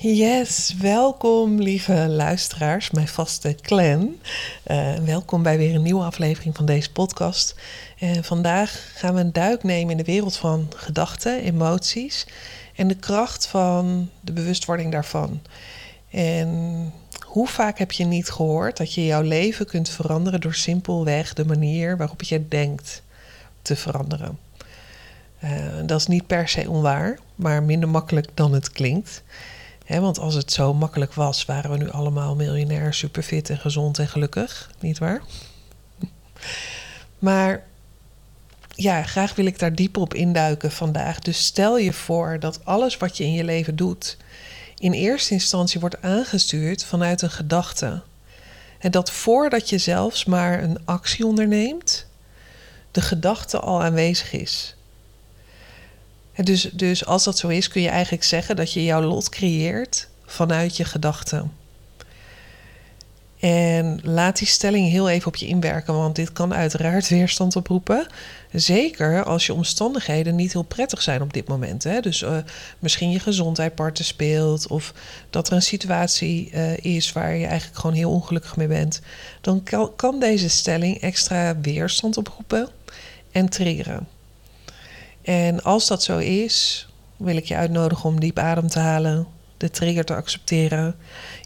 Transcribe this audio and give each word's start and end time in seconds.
Yes, 0.00 0.74
welkom 0.80 1.60
lieve 1.60 2.08
luisteraars, 2.08 2.90
mijn 2.90 3.08
vaste 3.08 3.56
clan. 3.60 4.16
Uh, 4.66 4.94
welkom 4.94 5.42
bij 5.42 5.58
weer 5.58 5.74
een 5.74 5.82
nieuwe 5.82 6.04
aflevering 6.04 6.56
van 6.56 6.66
deze 6.66 6.92
podcast. 6.92 7.54
Vandaag 8.20 8.92
gaan 8.94 9.14
we 9.14 9.20
een 9.20 9.32
duik 9.32 9.62
nemen 9.62 9.90
in 9.90 9.96
de 9.96 10.04
wereld 10.04 10.36
van 10.36 10.68
gedachten, 10.76 11.40
emoties 11.40 12.26
en 12.74 12.88
de 12.88 12.94
kracht 12.94 13.46
van 13.46 14.10
de 14.20 14.32
bewustwording 14.32 14.92
daarvan. 14.92 15.40
En 16.10 16.92
hoe 17.26 17.48
vaak 17.48 17.78
heb 17.78 17.92
je 17.92 18.04
niet 18.04 18.30
gehoord 18.30 18.76
dat 18.76 18.94
je 18.94 19.04
jouw 19.04 19.22
leven 19.22 19.66
kunt 19.66 19.88
veranderen 19.88 20.40
door 20.40 20.54
simpelweg 20.54 21.34
de 21.34 21.44
manier 21.44 21.96
waarop 21.96 22.22
je 22.22 22.48
denkt 22.48 23.02
te 23.62 23.76
veranderen? 23.76 24.38
Uh, 25.44 25.50
dat 25.86 26.00
is 26.00 26.06
niet 26.06 26.26
per 26.26 26.48
se 26.48 26.70
onwaar, 26.70 27.18
maar 27.34 27.62
minder 27.62 27.88
makkelijk 27.88 28.28
dan 28.34 28.52
het 28.52 28.72
klinkt 28.72 29.22
want 29.86 30.18
als 30.18 30.34
het 30.34 30.52
zo 30.52 30.74
makkelijk 30.74 31.14
was, 31.14 31.44
waren 31.44 31.70
we 31.70 31.76
nu 31.76 31.90
allemaal 31.90 32.36
miljonair, 32.36 32.94
superfit 32.94 33.50
en 33.50 33.58
gezond 33.58 33.98
en 33.98 34.08
gelukkig, 34.08 34.70
niet 34.80 34.98
waar? 34.98 35.22
Maar 37.18 37.64
ja, 38.74 39.02
graag 39.02 39.34
wil 39.34 39.46
ik 39.46 39.58
daar 39.58 39.74
dieper 39.74 40.02
op 40.02 40.14
induiken 40.14 40.72
vandaag. 40.72 41.18
Dus 41.18 41.44
stel 41.44 41.78
je 41.78 41.92
voor 41.92 42.38
dat 42.40 42.64
alles 42.64 42.96
wat 42.96 43.16
je 43.16 43.24
in 43.24 43.32
je 43.32 43.44
leven 43.44 43.76
doet, 43.76 44.16
in 44.78 44.92
eerste 44.92 45.32
instantie 45.32 45.80
wordt 45.80 46.02
aangestuurd 46.02 46.84
vanuit 46.84 47.22
een 47.22 47.30
gedachte. 47.30 48.02
En 48.78 48.90
dat 48.90 49.10
voordat 49.10 49.68
je 49.70 49.78
zelfs 49.78 50.24
maar 50.24 50.62
een 50.62 50.78
actie 50.84 51.26
onderneemt, 51.26 52.06
de 52.90 53.00
gedachte 53.00 53.60
al 53.60 53.82
aanwezig 53.82 54.32
is. 54.32 54.75
Dus, 56.44 56.62
dus 56.72 57.06
als 57.06 57.24
dat 57.24 57.38
zo 57.38 57.48
is, 57.48 57.68
kun 57.68 57.82
je 57.82 57.88
eigenlijk 57.88 58.24
zeggen 58.24 58.56
dat 58.56 58.72
je 58.72 58.84
jouw 58.84 59.02
lot 59.02 59.28
creëert 59.28 60.08
vanuit 60.24 60.76
je 60.76 60.84
gedachten. 60.84 61.52
En 63.40 64.00
laat 64.02 64.38
die 64.38 64.46
stelling 64.46 64.88
heel 64.88 65.08
even 65.08 65.26
op 65.26 65.36
je 65.36 65.46
inwerken, 65.46 65.94
want 65.94 66.16
dit 66.16 66.32
kan 66.32 66.54
uiteraard 66.54 67.08
weerstand 67.18 67.56
oproepen. 67.56 68.06
Zeker 68.52 69.24
als 69.24 69.46
je 69.46 69.54
omstandigheden 69.54 70.34
niet 70.34 70.52
heel 70.52 70.62
prettig 70.62 71.02
zijn 71.02 71.22
op 71.22 71.32
dit 71.32 71.48
moment. 71.48 71.84
Hè? 71.84 72.00
Dus 72.00 72.22
uh, 72.22 72.36
misschien 72.78 73.10
je 73.10 73.18
gezondheid 73.18 73.74
parten 73.74 74.04
speelt, 74.04 74.66
of 74.66 74.92
dat 75.30 75.48
er 75.48 75.54
een 75.54 75.62
situatie 75.62 76.50
uh, 76.54 76.76
is 76.76 77.12
waar 77.12 77.34
je 77.34 77.46
eigenlijk 77.46 77.80
gewoon 77.80 77.96
heel 77.96 78.10
ongelukkig 78.10 78.56
mee 78.56 78.66
bent. 78.68 79.00
Dan 79.40 79.62
kan, 79.62 79.92
kan 79.96 80.20
deze 80.20 80.48
stelling 80.48 81.00
extra 81.00 81.60
weerstand 81.60 82.16
oproepen 82.16 82.68
en 83.32 83.48
triggeren. 83.48 84.15
En 85.26 85.62
als 85.62 85.86
dat 85.86 86.02
zo 86.02 86.18
is, 86.18 86.88
wil 87.16 87.36
ik 87.36 87.44
je 87.44 87.56
uitnodigen 87.56 88.08
om 88.08 88.20
diep 88.20 88.38
adem 88.38 88.68
te 88.68 88.78
halen, 88.78 89.26
de 89.56 89.70
trigger 89.70 90.04
te 90.04 90.14
accepteren. 90.14 90.96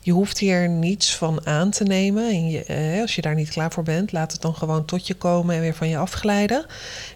Je 0.02 0.12
hoeft 0.12 0.38
hier 0.38 0.68
niets 0.68 1.16
van 1.16 1.46
aan 1.46 1.70
te 1.70 1.84
nemen. 1.84 2.30
En 2.30 2.50
je, 2.50 2.64
eh, 2.64 3.00
als 3.00 3.14
je 3.14 3.22
daar 3.22 3.34
niet 3.34 3.50
klaar 3.50 3.72
voor 3.72 3.82
bent, 3.82 4.12
laat 4.12 4.32
het 4.32 4.42
dan 4.42 4.54
gewoon 4.54 4.84
tot 4.84 5.06
je 5.06 5.14
komen 5.14 5.54
en 5.54 5.60
weer 5.60 5.74
van 5.74 5.88
je 5.88 5.96
afglijden. 5.96 6.66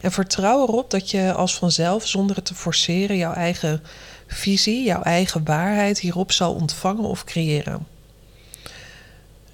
En 0.01 0.13
vertrouw 0.13 0.63
erop 0.63 0.91
dat 0.91 1.11
je 1.11 1.33
als 1.33 1.59
vanzelf, 1.59 2.07
zonder 2.07 2.37
het 2.37 2.45
te 2.45 2.55
forceren, 2.55 3.17
jouw 3.17 3.33
eigen 3.33 3.83
visie, 4.27 4.85
jouw 4.85 5.03
eigen 5.03 5.45
waarheid 5.45 5.99
hierop 5.99 6.33
zal 6.33 6.55
ontvangen 6.55 7.05
of 7.05 7.25
creëren. 7.25 7.87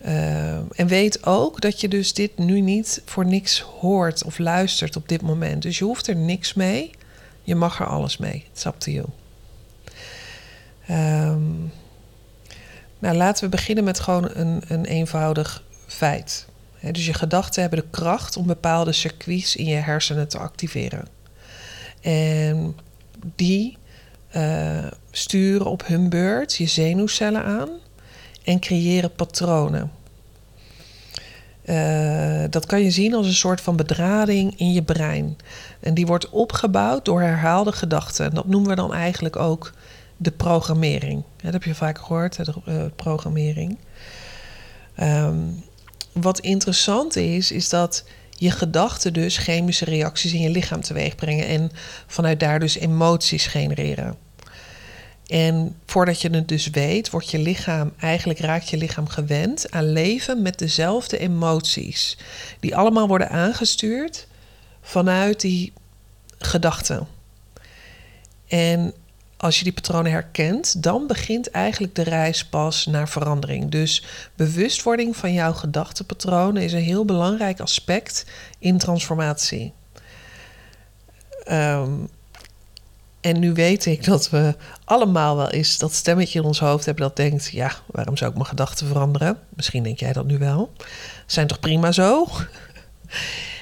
Uh, 0.06 0.52
en 0.52 0.86
weet 0.86 1.26
ook 1.26 1.60
dat 1.60 1.80
je 1.80 1.88
dus 1.88 2.14
dit 2.14 2.38
nu 2.38 2.60
niet 2.60 3.02
voor 3.04 3.26
niks 3.26 3.60
hoort 3.60 4.24
of 4.24 4.38
luistert 4.38 4.96
op 4.96 5.08
dit 5.08 5.22
moment. 5.22 5.62
Dus 5.62 5.78
je 5.78 5.84
hoeft 5.84 6.06
er 6.06 6.16
niks 6.16 6.54
mee. 6.54 6.90
Je 7.50 7.56
mag 7.56 7.80
er 7.80 7.86
alles 7.86 8.16
mee. 8.16 8.44
It's 8.52 8.64
up 8.64 8.78
to 8.78 8.90
you. 8.90 9.06
Um, 10.90 11.72
nou, 12.98 13.16
laten 13.16 13.44
we 13.44 13.50
beginnen 13.50 13.84
met 13.84 14.00
gewoon 14.00 14.30
een, 14.32 14.62
een 14.68 14.84
eenvoudig 14.84 15.62
feit. 15.86 16.46
dus 16.80 17.06
je 17.06 17.14
gedachten 17.14 17.60
hebben 17.60 17.78
de 17.78 17.90
kracht 17.90 18.36
om 18.36 18.46
bepaalde 18.46 18.92
circuits 18.92 19.56
in 19.56 19.64
je 19.64 19.76
hersenen 19.76 20.28
te 20.28 20.38
activeren. 20.38 21.08
En 22.00 22.76
die 23.36 23.78
uh, 24.36 24.86
sturen 25.10 25.66
op 25.66 25.86
hun 25.86 26.08
beurt 26.08 26.56
je 26.56 26.66
zenuwcellen 26.66 27.44
aan 27.44 27.70
en 28.44 28.60
creëren 28.60 29.14
patronen. 29.14 29.90
Uh, 31.64 32.44
dat 32.50 32.66
kan 32.66 32.82
je 32.82 32.90
zien 32.90 33.14
als 33.14 33.26
een 33.26 33.32
soort 33.32 33.60
van 33.60 33.76
bedrading 33.76 34.58
in 34.58 34.72
je 34.72 34.82
brein. 34.82 35.36
En 35.80 35.94
die 35.94 36.06
wordt 36.06 36.30
opgebouwd 36.30 37.04
door 37.04 37.20
herhaalde 37.20 37.72
gedachten. 37.72 38.24
En 38.24 38.34
dat 38.34 38.46
noemen 38.46 38.70
we 38.70 38.76
dan 38.76 38.94
eigenlijk 38.94 39.36
ook 39.36 39.72
de 40.16 40.30
programmering. 40.30 41.22
dat 41.42 41.52
heb 41.52 41.64
je 41.64 41.74
vaak 41.74 41.98
gehoord, 41.98 42.44
de 42.44 42.54
uh, 42.68 42.82
programmering. 42.96 43.78
Um, 45.02 45.64
wat 46.12 46.38
interessant 46.38 47.16
is, 47.16 47.52
is 47.52 47.68
dat 47.68 48.04
je 48.30 48.50
gedachten 48.50 49.12
dus 49.12 49.36
chemische 49.36 49.84
reacties 49.84 50.32
in 50.32 50.40
je 50.40 50.50
lichaam 50.50 50.80
teweeg 50.80 51.14
brengen 51.14 51.46
en 51.46 51.70
vanuit 52.06 52.40
daar 52.40 52.58
dus 52.58 52.78
emoties 52.78 53.46
genereren. 53.46 54.16
En 55.30 55.76
voordat 55.86 56.20
je 56.20 56.30
het 56.30 56.48
dus 56.48 56.70
weet, 56.70 57.10
wordt 57.10 57.30
je 57.30 57.38
lichaam, 57.38 57.92
eigenlijk 57.98 58.38
raakt 58.38 58.68
je 58.68 58.76
lichaam 58.76 59.08
gewend 59.08 59.70
aan 59.70 59.92
leven 59.92 60.42
met 60.42 60.58
dezelfde 60.58 61.18
emoties. 61.18 62.18
Die 62.60 62.76
allemaal 62.76 63.08
worden 63.08 63.30
aangestuurd 63.30 64.26
vanuit 64.82 65.40
die 65.40 65.72
gedachten. 66.38 67.06
En 68.48 68.92
als 69.36 69.58
je 69.58 69.64
die 69.64 69.72
patronen 69.72 70.12
herkent, 70.12 70.82
dan 70.82 71.06
begint 71.06 71.50
eigenlijk 71.50 71.94
de 71.94 72.02
reis 72.02 72.46
pas 72.46 72.86
naar 72.86 73.08
verandering. 73.08 73.70
Dus 73.70 74.04
bewustwording 74.34 75.16
van 75.16 75.32
jouw 75.32 75.52
gedachtenpatronen 75.52 76.62
is 76.62 76.72
een 76.72 76.82
heel 76.82 77.04
belangrijk 77.04 77.60
aspect 77.60 78.26
in 78.58 78.78
transformatie. 78.78 79.72
Um, 81.50 82.08
en 83.20 83.38
nu 83.38 83.52
weet 83.52 83.86
ik 83.86 84.04
dat 84.04 84.30
we 84.30 84.54
allemaal 84.84 85.36
wel 85.36 85.50
eens 85.50 85.78
dat 85.78 85.92
stemmetje 85.92 86.38
in 86.38 86.44
ons 86.44 86.60
hoofd 86.60 86.84
hebben 86.84 87.04
dat 87.04 87.16
denkt: 87.16 87.50
ja, 87.52 87.72
waarom 87.86 88.16
zou 88.16 88.30
ik 88.30 88.36
mijn 88.36 88.48
gedachten 88.48 88.86
veranderen? 88.86 89.38
Misschien 89.48 89.82
denk 89.82 89.98
jij 89.98 90.12
dat 90.12 90.26
nu 90.26 90.38
wel. 90.38 90.72
Zijn 91.26 91.46
toch 91.46 91.60
prima 91.60 91.92
zo? 91.92 92.26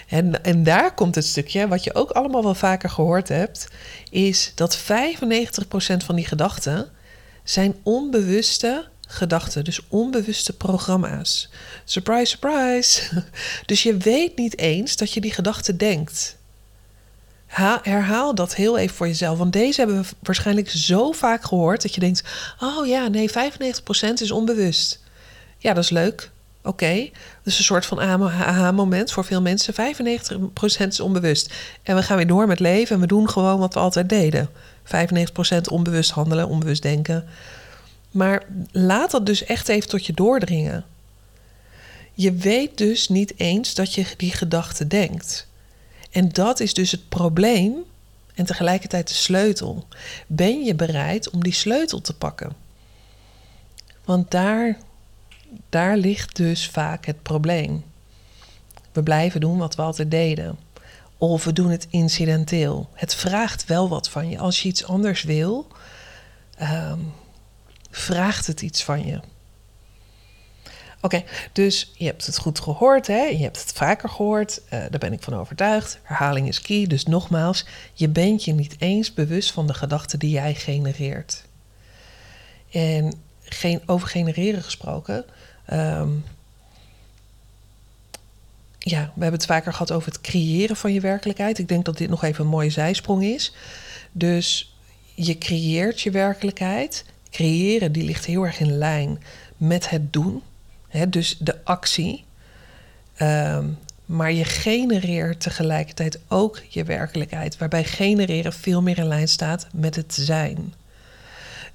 En, 0.09 0.45
en 0.45 0.63
daar 0.63 0.95
komt 0.95 1.15
het 1.15 1.25
stukje, 1.25 1.69
wat 1.69 1.85
je 1.85 1.95
ook 1.95 2.11
allemaal 2.11 2.43
wel 2.43 2.55
vaker 2.55 2.91
gehoord 2.91 3.29
hebt, 3.29 3.69
is 4.11 4.53
dat 4.55 4.79
95% 4.79 4.83
van 6.05 6.15
die 6.15 6.27
gedachten 6.27 6.91
zijn 7.45 7.75
onbewuste 7.83 8.89
gedachten, 9.01 9.65
dus 9.65 9.81
onbewuste 9.89 10.53
programma's. 10.53 11.51
Surprise, 11.85 12.27
surprise. 12.27 13.03
Dus 13.67 13.83
je 13.83 13.97
weet 13.97 14.37
niet 14.37 14.59
eens 14.59 14.97
dat 14.97 15.13
je 15.13 15.21
die 15.21 15.33
gedachten 15.33 15.77
denkt 15.77 16.38
herhaal 17.83 18.35
dat 18.35 18.55
heel 18.55 18.79
even 18.79 18.97
voor 18.97 19.07
jezelf. 19.07 19.39
Want 19.39 19.53
deze 19.53 19.81
hebben 19.81 20.03
we 20.03 20.09
waarschijnlijk 20.23 20.71
zo 20.71 21.13
vaak 21.13 21.45
gehoord 21.45 21.83
dat 21.83 21.95
je 21.95 22.01
denkt: 22.01 22.23
oh 22.61 22.87
ja, 22.87 23.09
nee, 23.09 23.31
95% 23.31 23.33
is 24.15 24.31
onbewust. 24.31 25.01
Ja, 25.59 25.73
dat 25.73 25.85
is 25.85 25.91
leuk. 25.91 26.31
Oké. 26.59 26.69
Okay. 26.69 27.13
Dus 27.43 27.59
een 27.59 27.65
soort 27.65 27.87
van 27.87 28.01
aha-moment 28.01 29.13
voor 29.13 29.25
veel 29.25 29.43
mensen. 29.43 29.75
95% 29.75 30.87
is 30.89 31.01
onbewust. 31.01 31.55
En 31.83 31.97
we 31.97 32.03
gaan 32.03 32.17
weer 32.17 32.27
door 32.27 32.47
met 32.47 32.61
leven 32.61 32.95
en 32.95 33.01
we 33.01 33.07
doen 33.07 33.29
gewoon 33.29 33.59
wat 33.59 33.75
we 33.75 33.81
altijd 33.81 34.09
deden. 34.09 34.49
95% 34.85 34.91
onbewust 35.71 36.11
handelen, 36.11 36.49
onbewust 36.49 36.83
denken. 36.83 37.29
Maar 38.11 38.43
laat 38.73 39.11
dat 39.11 39.27
dus 39.27 39.45
echt 39.45 39.69
even 39.69 39.89
tot 39.89 40.07
je 40.07 40.13
doordringen. 40.13 40.85
Je 42.15 42.33
weet 42.33 42.79
dus 42.79 43.09
niet 43.09 43.33
eens 43.37 43.75
dat 43.75 43.95
je 43.95 44.07
die 44.17 44.33
gedachte 44.33 44.87
denkt. 44.87 45.48
En 46.11 46.29
dat 46.29 46.61
is 46.61 46.75
dus 46.75 46.91
het 46.91 47.09
probleem 47.09 47.75
en 48.35 48.47
tegelijkertijd 48.47 49.09
de 49.09 49.15
sleutel. 49.15 49.87
Ben 50.27 50.65
je 50.65 50.75
bereid 50.75 51.31
om 51.31 51.43
die 51.43 51.53
sleutel 51.53 52.01
te 52.01 52.15
pakken? 52.15 52.53
Want 54.05 54.31
daar, 54.31 54.79
daar 55.69 55.97
ligt 55.97 56.37
dus 56.37 56.69
vaak 56.69 57.07
het 57.07 57.23
probleem. 57.23 57.85
We 58.93 59.03
blijven 59.03 59.41
doen 59.41 59.59
wat 59.59 59.75
we 59.75 59.83
altijd 59.83 60.11
deden. 60.11 60.59
Of 61.19 61.45
we 61.45 61.53
doen 61.53 61.71
het 61.71 61.87
incidenteel. 61.91 62.89
Het 62.93 63.15
vraagt 63.15 63.65
wel 63.65 63.89
wat 63.89 64.09
van 64.09 64.29
je. 64.29 64.39
Als 64.39 64.63
je 64.63 64.69
iets 64.69 64.85
anders 64.85 65.23
wil, 65.23 65.67
um, 66.63 67.13
vraagt 67.91 68.47
het 68.47 68.63
iets 68.63 68.85
van 68.85 69.07
je. 69.07 69.21
Oké, 71.01 71.25
dus 71.53 71.93
je 71.95 72.05
hebt 72.05 72.27
het 72.27 72.39
goed 72.39 72.61
gehoord, 72.61 73.07
hè? 73.07 73.23
je 73.23 73.43
hebt 73.43 73.61
het 73.61 73.73
vaker 73.73 74.09
gehoord, 74.09 74.61
uh, 74.65 74.71
daar 74.71 74.99
ben 74.99 75.13
ik 75.13 75.23
van 75.23 75.35
overtuigd. 75.35 75.99
Herhaling 76.03 76.49
is 76.49 76.61
key, 76.61 76.87
dus 76.87 77.05
nogmaals, 77.05 77.67
je 77.93 78.09
bent 78.09 78.45
je 78.45 78.53
niet 78.53 78.77
eens 78.79 79.15
bewust 79.15 79.53
van 79.53 79.67
de 79.67 79.75
gedachten 79.75 80.19
die 80.19 80.31
jij 80.31 80.55
genereert. 80.55 81.45
En 82.71 83.13
geen, 83.43 83.81
over 83.87 84.09
genereren 84.09 84.63
gesproken, 84.63 85.25
um, 85.73 86.25
ja, 88.79 89.01
we 89.15 89.23
hebben 89.23 89.41
het 89.41 89.49
vaker 89.49 89.73
gehad 89.73 89.93
over 89.93 90.13
het 90.13 90.21
creëren 90.21 90.77
van 90.77 90.93
je 90.93 91.01
werkelijkheid. 91.01 91.59
Ik 91.59 91.69
denk 91.69 91.85
dat 91.85 91.99
dit 91.99 92.09
nog 92.09 92.23
even 92.25 92.45
een 92.45 92.51
mooie 92.51 92.71
zijsprong 92.71 93.25
is. 93.25 93.55
Dus 94.13 94.77
je 95.15 95.39
creëert 95.39 96.01
je 96.01 96.11
werkelijkheid 96.11 97.05
creëren 97.31 97.93
die 97.93 98.05
ligt 98.05 98.25
heel 98.25 98.45
erg 98.45 98.61
in 98.61 98.79
lijn 98.79 99.23
met 99.57 99.91
het 99.91 100.13
doen. 100.13 100.43
Dus 101.09 101.37
de 101.39 101.65
actie. 101.65 102.25
Ehm, 103.15 103.65
maar 104.07 104.33
je 104.33 104.45
genereert 104.45 105.41
tegelijkertijd 105.41 106.19
ook 106.29 106.61
je 106.69 106.85
werkelijkheid, 106.85 107.59
waarbij 107.59 107.85
genereren 107.85 108.53
veel 108.53 108.83
meer 108.83 108.99
in 108.99 109.07
lijn 109.07 109.29
staat 109.29 109.67
met 109.73 109.97
het 109.97 110.15
zijn. 110.15 110.75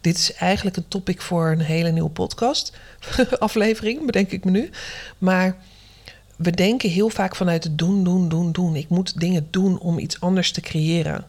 Dit 0.01 0.17
is 0.17 0.33
eigenlijk 0.33 0.77
een 0.77 0.87
topic 0.87 1.21
voor 1.21 1.51
een 1.51 1.59
hele 1.59 1.91
nieuwe 1.91 2.09
podcast, 2.09 2.77
aflevering, 3.39 4.05
bedenk 4.05 4.31
ik 4.31 4.45
me 4.45 4.51
nu. 4.51 4.69
Maar 5.17 5.57
we 6.35 6.51
denken 6.51 6.89
heel 6.89 7.09
vaak 7.09 7.35
vanuit 7.35 7.63
het 7.63 7.77
doen, 7.77 8.03
doen, 8.03 8.29
doen, 8.29 8.51
doen. 8.51 8.75
Ik 8.75 8.89
moet 8.89 9.19
dingen 9.19 9.47
doen 9.49 9.79
om 9.79 9.99
iets 9.99 10.19
anders 10.19 10.51
te 10.51 10.61
creëren. 10.61 11.25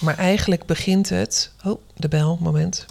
Maar 0.00 0.18
eigenlijk 0.18 0.66
begint 0.66 1.08
het. 1.08 1.52
Oh, 1.64 1.80
de 1.96 2.08
bel, 2.08 2.38
moment. 2.40 2.86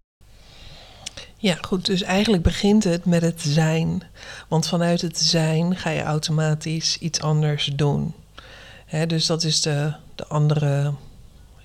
Ja, 1.39 1.57
goed. 1.61 1.85
Dus 1.85 2.01
eigenlijk 2.01 2.43
begint 2.43 2.83
het 2.83 3.05
met 3.05 3.21
het 3.21 3.41
zijn. 3.41 4.03
Want 4.47 4.67
vanuit 4.67 5.01
het 5.01 5.19
zijn 5.19 5.75
ga 5.75 5.89
je 5.89 6.01
automatisch 6.01 6.97
iets 6.97 7.21
anders 7.21 7.71
doen. 7.75 8.13
dus 9.07 9.25
dat 9.25 9.43
is 9.43 9.61
de, 9.61 9.93
de 10.15 10.27
andere. 10.27 10.93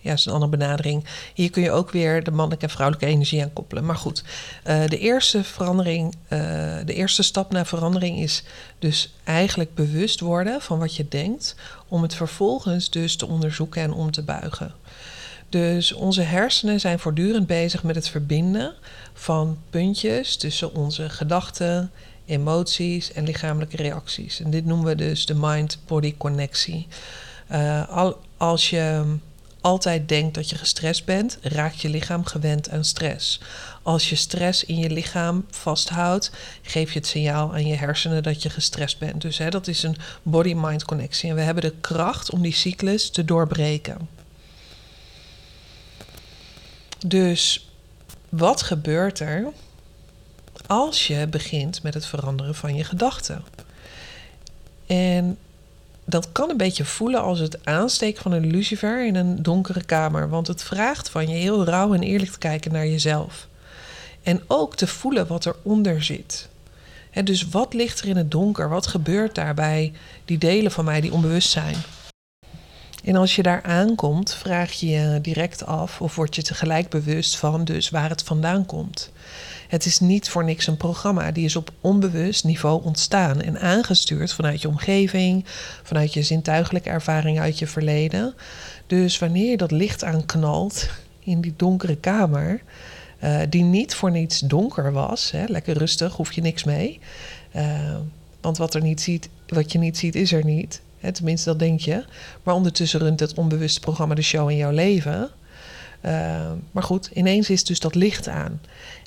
Ja, 0.00 0.12
is 0.12 0.26
een 0.26 0.32
andere 0.32 0.50
benadering. 0.50 1.04
Hier 1.34 1.50
kun 1.50 1.62
je 1.62 1.70
ook 1.70 1.90
weer 1.90 2.24
de 2.24 2.30
mannelijke 2.30 2.64
en 2.64 2.70
vrouwelijke 2.70 3.12
energie 3.12 3.42
aan 3.42 3.52
koppelen. 3.52 3.84
Maar 3.84 3.96
goed, 3.96 4.24
uh, 4.66 4.86
de 4.86 4.98
eerste 4.98 5.44
verandering, 5.44 6.14
uh, 6.14 6.38
de 6.84 6.94
eerste 6.94 7.22
stap 7.22 7.52
naar 7.52 7.66
verandering 7.66 8.18
is 8.18 8.44
dus 8.78 9.14
eigenlijk 9.24 9.74
bewust 9.74 10.20
worden 10.20 10.60
van 10.60 10.78
wat 10.78 10.96
je 10.96 11.08
denkt, 11.08 11.56
om 11.88 12.02
het 12.02 12.14
vervolgens 12.14 12.90
dus 12.90 13.16
te 13.16 13.26
onderzoeken 13.26 13.82
en 13.82 13.92
om 13.92 14.10
te 14.10 14.22
buigen. 14.22 14.74
Dus 15.52 15.92
onze 15.92 16.22
hersenen 16.22 16.80
zijn 16.80 16.98
voortdurend 16.98 17.46
bezig 17.46 17.82
met 17.82 17.94
het 17.94 18.08
verbinden 18.08 18.74
van 19.14 19.58
puntjes 19.70 20.36
tussen 20.36 20.74
onze 20.74 21.08
gedachten, 21.08 21.90
emoties 22.24 23.12
en 23.12 23.24
lichamelijke 23.24 23.76
reacties. 23.76 24.40
En 24.40 24.50
dit 24.50 24.64
noemen 24.64 24.86
we 24.86 24.94
dus 24.94 25.26
de 25.26 25.34
mind-body 25.34 26.14
connectie. 26.16 26.86
Uh, 27.52 28.10
als 28.36 28.70
je 28.70 29.16
altijd 29.60 30.08
denkt 30.08 30.34
dat 30.34 30.50
je 30.50 30.56
gestrest 30.56 31.04
bent, 31.04 31.38
raakt 31.42 31.80
je 31.80 31.88
lichaam 31.88 32.24
gewend 32.24 32.70
aan 32.70 32.84
stress. 32.84 33.40
Als 33.82 34.10
je 34.10 34.16
stress 34.16 34.64
in 34.64 34.76
je 34.76 34.90
lichaam 34.90 35.44
vasthoudt, 35.50 36.32
geef 36.62 36.92
je 36.92 36.98
het 36.98 37.08
signaal 37.08 37.52
aan 37.52 37.66
je 37.66 37.76
hersenen 37.76 38.22
dat 38.22 38.42
je 38.42 38.50
gestrest 38.50 38.98
bent. 38.98 39.20
Dus 39.20 39.38
hè, 39.38 39.50
dat 39.50 39.66
is 39.66 39.82
een 39.82 39.96
body-mind 40.22 40.84
connectie. 40.84 41.30
En 41.30 41.36
we 41.36 41.42
hebben 41.42 41.62
de 41.62 41.74
kracht 41.80 42.30
om 42.30 42.42
die 42.42 42.54
cyclus 42.54 43.10
te 43.10 43.24
doorbreken. 43.24 44.21
Dus 47.06 47.70
wat 48.28 48.62
gebeurt 48.62 49.20
er 49.20 49.46
als 50.66 51.06
je 51.06 51.26
begint 51.26 51.82
met 51.82 51.94
het 51.94 52.06
veranderen 52.06 52.54
van 52.54 52.74
je 52.74 52.84
gedachten? 52.84 53.44
En 54.86 55.38
dat 56.04 56.32
kan 56.32 56.50
een 56.50 56.56
beetje 56.56 56.84
voelen 56.84 57.22
als 57.22 57.38
het 57.38 57.66
aansteken 57.66 58.22
van 58.22 58.32
een 58.32 58.50
lucifer 58.50 59.06
in 59.06 59.14
een 59.14 59.42
donkere 59.42 59.84
kamer. 59.84 60.28
Want 60.28 60.46
het 60.46 60.62
vraagt 60.62 61.10
van 61.10 61.28
je 61.28 61.34
heel 61.34 61.64
rauw 61.64 61.94
en 61.94 62.02
eerlijk 62.02 62.30
te 62.30 62.38
kijken 62.38 62.72
naar 62.72 62.86
jezelf. 62.86 63.46
En 64.22 64.42
ook 64.46 64.76
te 64.76 64.86
voelen 64.86 65.26
wat 65.26 65.46
eronder 65.46 66.04
zit. 66.04 66.48
dus 67.24 67.48
wat 67.48 67.74
ligt 67.74 68.00
er 68.00 68.08
in 68.08 68.16
het 68.16 68.30
donker? 68.30 68.68
Wat 68.68 68.86
gebeurt 68.86 69.34
daarbij 69.34 69.92
die 70.24 70.38
delen 70.38 70.72
van 70.72 70.84
mij 70.84 71.00
die 71.00 71.12
onbewust 71.12 71.50
zijn? 71.50 71.76
En 73.04 73.16
als 73.16 73.36
je 73.36 73.42
daar 73.42 73.62
aankomt, 73.62 74.34
vraag 74.34 74.72
je 74.72 74.88
je 74.88 75.18
direct 75.22 75.66
af 75.66 76.00
of 76.00 76.14
word 76.14 76.36
je 76.36 76.42
tegelijk 76.42 76.88
bewust 76.88 77.36
van 77.36 77.64
dus 77.64 77.90
waar 77.90 78.08
het 78.08 78.22
vandaan 78.22 78.66
komt. 78.66 79.10
Het 79.68 79.86
is 79.86 80.00
niet 80.00 80.28
voor 80.28 80.44
niks 80.44 80.66
een 80.66 80.76
programma, 80.76 81.30
die 81.30 81.44
is 81.44 81.56
op 81.56 81.72
onbewust 81.80 82.44
niveau 82.44 82.82
ontstaan 82.82 83.40
en 83.40 83.60
aangestuurd 83.60 84.32
vanuit 84.32 84.62
je 84.62 84.68
omgeving, 84.68 85.44
vanuit 85.82 86.12
je 86.14 86.22
zintuigelijke 86.22 86.90
ervaring 86.90 87.40
uit 87.40 87.58
je 87.58 87.66
verleden. 87.66 88.34
Dus 88.86 89.18
wanneer 89.18 89.50
je 89.50 89.56
dat 89.56 89.70
licht 89.70 90.04
aanknalt 90.04 90.88
in 91.18 91.40
die 91.40 91.54
donkere 91.56 91.96
kamer, 91.96 92.62
uh, 93.24 93.40
die 93.48 93.62
niet 93.62 93.94
voor 93.94 94.10
niets 94.10 94.38
donker 94.38 94.92
was, 94.92 95.30
hè, 95.30 95.44
lekker 95.46 95.78
rustig, 95.78 96.16
hoef 96.16 96.32
je 96.32 96.40
niks 96.40 96.64
mee. 96.64 97.00
Uh, 97.56 97.96
want 98.40 98.58
wat, 98.58 98.74
er 98.74 98.82
niet 98.82 99.00
ziet, 99.00 99.28
wat 99.46 99.72
je 99.72 99.78
niet 99.78 99.98
ziet, 99.98 100.14
is 100.14 100.32
er 100.32 100.44
niet 100.44 100.80
tenminste, 101.10 101.48
dat 101.48 101.58
denk 101.58 101.80
je. 101.80 102.04
Maar 102.42 102.54
ondertussen 102.54 103.00
runt 103.00 103.20
het 103.20 103.34
onbewuste 103.34 103.80
programma 103.80 104.14
de 104.14 104.22
show 104.22 104.50
in 104.50 104.56
jouw 104.56 104.70
leven. 104.70 105.30
Uh, 106.04 106.50
maar 106.70 106.82
goed, 106.82 107.10
ineens 107.14 107.50
is 107.50 107.64
dus 107.64 107.80
dat 107.80 107.94
licht 107.94 108.28
aan. 108.28 108.60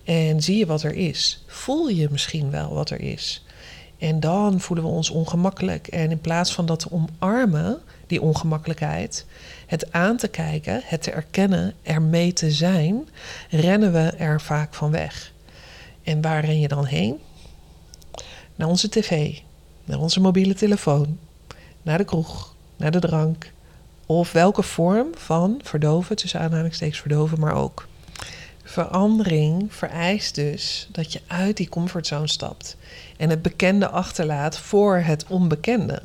En 0.04 0.42
zie 0.42 0.58
je 0.58 0.66
wat 0.66 0.84
er 0.84 0.94
is. 0.94 1.44
Voel 1.48 1.88
je 1.88 2.08
misschien 2.12 2.50
wel 2.50 2.74
wat 2.74 2.90
er 2.90 3.02
is. 3.02 3.46
En 3.98 4.20
dan 4.20 4.60
voelen 4.60 4.86
we 4.86 4.92
ons 4.92 5.10
ongemakkelijk. 5.10 5.88
En 5.88 6.12
in 6.12 6.22
plaats 6.22 6.54
van 6.54 6.66
dat 6.66 6.80
te 6.80 6.92
omarmen, 6.92 7.82
die 8.08 8.22
ongemakkelijkheid, 8.22 9.26
het 9.66 9.92
aan 9.92 10.18
te 10.18 10.28
kijken, 10.28 10.82
het 10.86 11.04
te 11.04 11.12
erkennen, 11.12 11.74
ermee 11.84 12.34
te 12.34 12.52
zijn, 12.52 13.08
rennen 13.50 13.92
we 13.92 14.00
er 14.00 14.42
vaak 14.42 14.74
van 14.74 14.92
weg. 14.92 15.32
En 16.04 16.22
waar 16.22 16.46
ren 16.46 16.60
je 16.60 16.68
dan 16.68 16.86
heen? 16.86 17.20
Naar 18.56 18.68
onze 18.68 18.90
tv, 18.90 19.40
naar 19.86 20.00
onze 20.00 20.20
mobiele 20.20 20.54
telefoon, 20.54 21.18
naar 21.86 21.98
de 21.98 22.04
kroeg, 22.04 22.56
naar 22.76 22.92
de 22.92 23.00
drank. 23.00 23.52
Of 24.06 24.32
welke 24.32 24.64
vorm 24.64 25.08
van 25.16 25.60
verdoven, 25.64 26.16
tussen 26.16 26.40
aanhalingstekens 26.40 27.00
verdoven, 27.00 27.40
maar 27.40 27.56
ook. 27.56 27.88
Verandering 28.64 29.74
vereist 29.74 30.36
dus 30.36 30.88
dat 30.92 31.14
je 31.14 31.22
uit 31.28 31.58
die 31.58 31.70
comfortzone 31.70 32.28
stapt 32.28 32.78
en 33.18 33.30
het 33.30 33.42
bekende 33.42 33.90
achterlaat 33.90 34.58
voor 34.58 34.98
het 34.98 35.26
onbekende. 35.28 36.02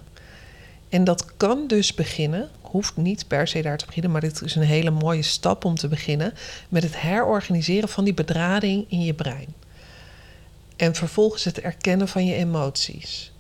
En 0.89 1.05
dat 1.05 1.37
kan 1.37 1.67
dus 1.67 1.95
beginnen, 1.95 2.49
hoeft 2.61 2.97
niet 2.97 3.27
per 3.27 3.49
se 3.49 3.63
daar 3.63 3.79
te 3.79 3.87
beginnen, 3.87 4.11
maar 4.11 4.21
dit 4.21 4.43
is 4.43 4.55
een 4.55 4.63
hele 4.63 4.91
mooie 4.91 5.23
stap 5.23 5.65
om 5.65 5.75
te 5.75 5.89
beginnen 5.89 6.35
met 6.69 6.83
het 6.83 7.01
herorganiseren 7.01 7.89
van 7.89 8.05
die 8.05 8.15
bedrading 8.15 8.85
in 8.89 9.03
je 9.05 9.15
brein. 9.15 9.55
En 10.77 10.95
vervolgens 10.95 11.45
het 11.45 11.61
erkennen 11.61 12.09
van 12.09 12.27
je 12.27 12.35
emoties. 12.35 13.33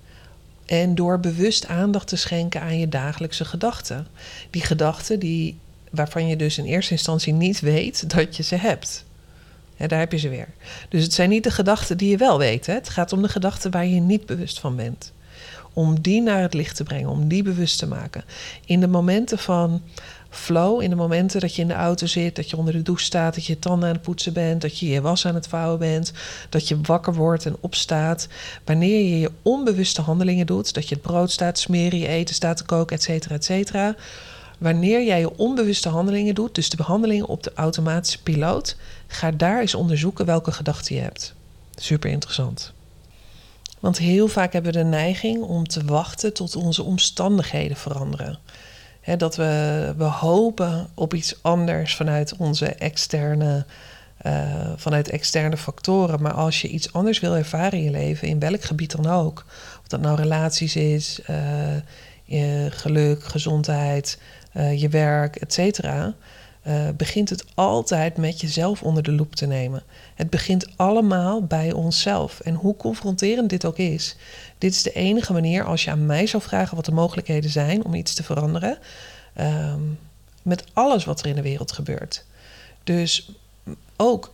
En 0.70 0.94
door 0.94 1.20
bewust 1.20 1.67
aandacht 1.67 2.08
te 2.08 2.17
schenken 2.17 2.61
aan 2.61 2.78
je 2.78 2.88
dagelijkse 2.88 3.44
gedachten. 3.44 4.06
Die 4.50 4.62
gedachten 4.62 5.19
die, 5.19 5.58
waarvan 5.90 6.26
je 6.26 6.37
dus 6.37 6.58
in 6.58 6.64
eerste 6.64 6.93
instantie 6.93 7.32
niet 7.32 7.61
weet 7.61 8.11
dat 8.11 8.37
je 8.37 8.43
ze 8.43 8.55
hebt. 8.55 9.05
daar 9.76 9.99
heb 9.99 10.12
je 10.12 10.19
ze 10.19 10.28
weer. 10.28 10.49
Dus 10.88 11.02
het 11.02 11.12
zijn 11.12 11.28
niet 11.28 11.44
de 11.44 11.50
gedachten 11.50 11.96
die 11.96 12.11
je 12.11 12.17
wel 12.17 12.38
weet. 12.38 12.67
Hè? 12.67 12.74
Het 12.74 12.89
gaat 12.89 13.12
om 13.12 13.22
de 13.22 13.29
gedachten 13.29 13.70
waar 13.70 13.86
je 13.86 14.00
niet 14.00 14.27
bewust 14.27 14.60
van 14.60 14.77
bent. 14.77 15.12
Om 15.72 16.00
die 16.00 16.22
naar 16.22 16.43
het 16.43 16.55
licht 16.55 16.77
te 16.77 16.84
brengen, 16.84 17.10
om 17.10 17.29
die 17.29 17.43
bewust 17.43 17.79
te 17.79 17.86
maken. 17.86 18.24
In 18.65 18.81
de 18.81 18.89
momenten 18.89 19.39
van 19.39 19.82
flow, 20.31 20.82
in 20.82 20.91
de 20.91 20.96
momenten 20.96 21.41
dat 21.41 21.55
je 21.55 21.63
in 21.63 21.69
de 21.69 21.75
auto 21.75 22.06
zit, 22.06 22.37
dat 22.37 22.51
je 22.51 22.56
onder 22.56 22.72
de 22.72 22.82
douche 22.82 23.05
staat, 23.05 23.34
dat 23.34 23.46
je 23.46 23.53
je 23.53 23.58
tanden 23.58 23.89
aan 23.89 23.94
het 23.94 24.05
poetsen 24.05 24.32
bent, 24.32 24.60
dat 24.60 24.79
je 24.79 24.89
je 24.89 25.01
was 25.01 25.27
aan 25.27 25.34
het 25.34 25.46
vouwen 25.46 25.79
bent, 25.79 26.13
dat 26.49 26.69
je 26.69 26.81
wakker 26.81 27.15
wordt 27.15 27.46
en 27.46 27.56
opstaat. 27.60 28.29
Wanneer 28.65 28.99
je 28.99 29.19
je 29.19 29.31
onbewuste 29.43 30.01
handelingen 30.01 30.46
doet, 30.46 30.75
dat 30.75 30.89
je 30.89 30.94
het 30.94 31.05
brood 31.05 31.31
staat 31.31 31.58
smeren, 31.58 31.99
je 31.99 32.08
eten 32.08 32.34
staat 32.34 32.56
te 32.56 32.65
koken, 32.65 32.96
et 32.96 33.44
cetera. 33.44 33.94
Wanneer 34.58 35.05
jij 35.05 35.20
je 35.20 35.37
onbewuste 35.37 35.89
handelingen 35.89 36.34
doet, 36.34 36.55
dus 36.55 36.70
de 36.70 36.77
behandelingen 36.77 37.27
op 37.27 37.43
de 37.43 37.53
automatische 37.55 38.22
piloot, 38.22 38.77
ga 39.06 39.31
daar 39.31 39.60
eens 39.60 39.75
onderzoeken 39.75 40.27
welke 40.27 40.53
gedachten 40.53 40.94
je 40.94 41.01
hebt. 41.01 41.34
Super 41.75 42.10
interessant. 42.10 42.72
Want 43.81 43.99
heel 43.99 44.29
vaak 44.29 44.53
hebben 44.53 44.72
we 44.72 44.79
de 44.79 44.84
neiging 44.84 45.43
om 45.43 45.67
te 45.67 45.84
wachten 45.84 46.32
tot 46.32 46.56
onze 46.56 46.82
omstandigheden 46.82 47.77
veranderen 47.77 48.39
dat 49.19 49.36
we, 49.36 49.94
we 49.96 50.05
hopen 50.05 50.88
op 50.94 51.14
iets 51.14 51.43
anders 51.43 51.96
vanuit 51.96 52.36
onze 52.36 52.67
externe, 52.67 53.64
uh, 54.26 54.72
vanuit 54.76 55.10
externe 55.10 55.56
factoren. 55.56 56.22
Maar 56.22 56.32
als 56.32 56.60
je 56.60 56.69
iets 56.69 56.93
anders 56.93 57.20
wil 57.20 57.36
ervaren 57.36 57.79
in 57.79 57.84
je 57.84 57.90
leven, 57.90 58.29
in 58.29 58.38
welk 58.38 58.62
gebied 58.62 58.96
dan 58.96 59.06
ook, 59.06 59.44
of 59.81 59.86
dat 59.86 60.00
nou 60.00 60.17
relaties 60.17 60.76
is, 60.76 61.20
je 62.24 62.69
geluk, 62.70 63.24
gezondheid, 63.24 64.19
uh, 64.56 64.81
je 64.81 64.88
werk, 64.88 65.36
et 65.36 65.52
cetera. 65.52 66.14
Begint 66.96 67.31
het 67.31 67.44
altijd 67.55 68.17
met 68.17 68.41
jezelf 68.41 68.82
onder 68.82 69.03
de 69.03 69.12
loep 69.12 69.34
te 69.34 69.46
nemen. 69.46 69.82
Het 70.15 70.31
begint 70.31 70.67
allemaal 70.77 71.44
bij 71.44 71.72
onszelf. 71.72 72.41
En 72.41 72.55
hoe 72.55 72.77
confronterend 72.77 73.50
dit 73.50 73.65
ook 73.65 73.79
is, 73.79 74.17
dit 74.58 74.72
is 74.72 74.82
de 74.82 74.93
enige 74.93 75.32
manier 75.32 75.65
als 75.65 75.84
je 75.84 75.91
aan 75.91 76.06
mij 76.06 76.27
zou 76.27 76.43
vragen 76.43 76.77
wat 76.77 76.84
de 76.84 76.93
mogelijkheden 76.93 77.50
zijn 77.50 77.84
om 77.84 77.94
iets 77.94 78.15
te 78.15 78.22
veranderen. 78.22 78.79
Ehm, 79.34 79.81
met 80.43 80.65
alles 80.72 81.05
wat 81.05 81.20
er 81.20 81.27
in 81.27 81.34
de 81.34 81.43
wereld 81.43 81.72
gebeurt. 81.72 82.24
Dus 82.84 83.31
ook 83.96 84.32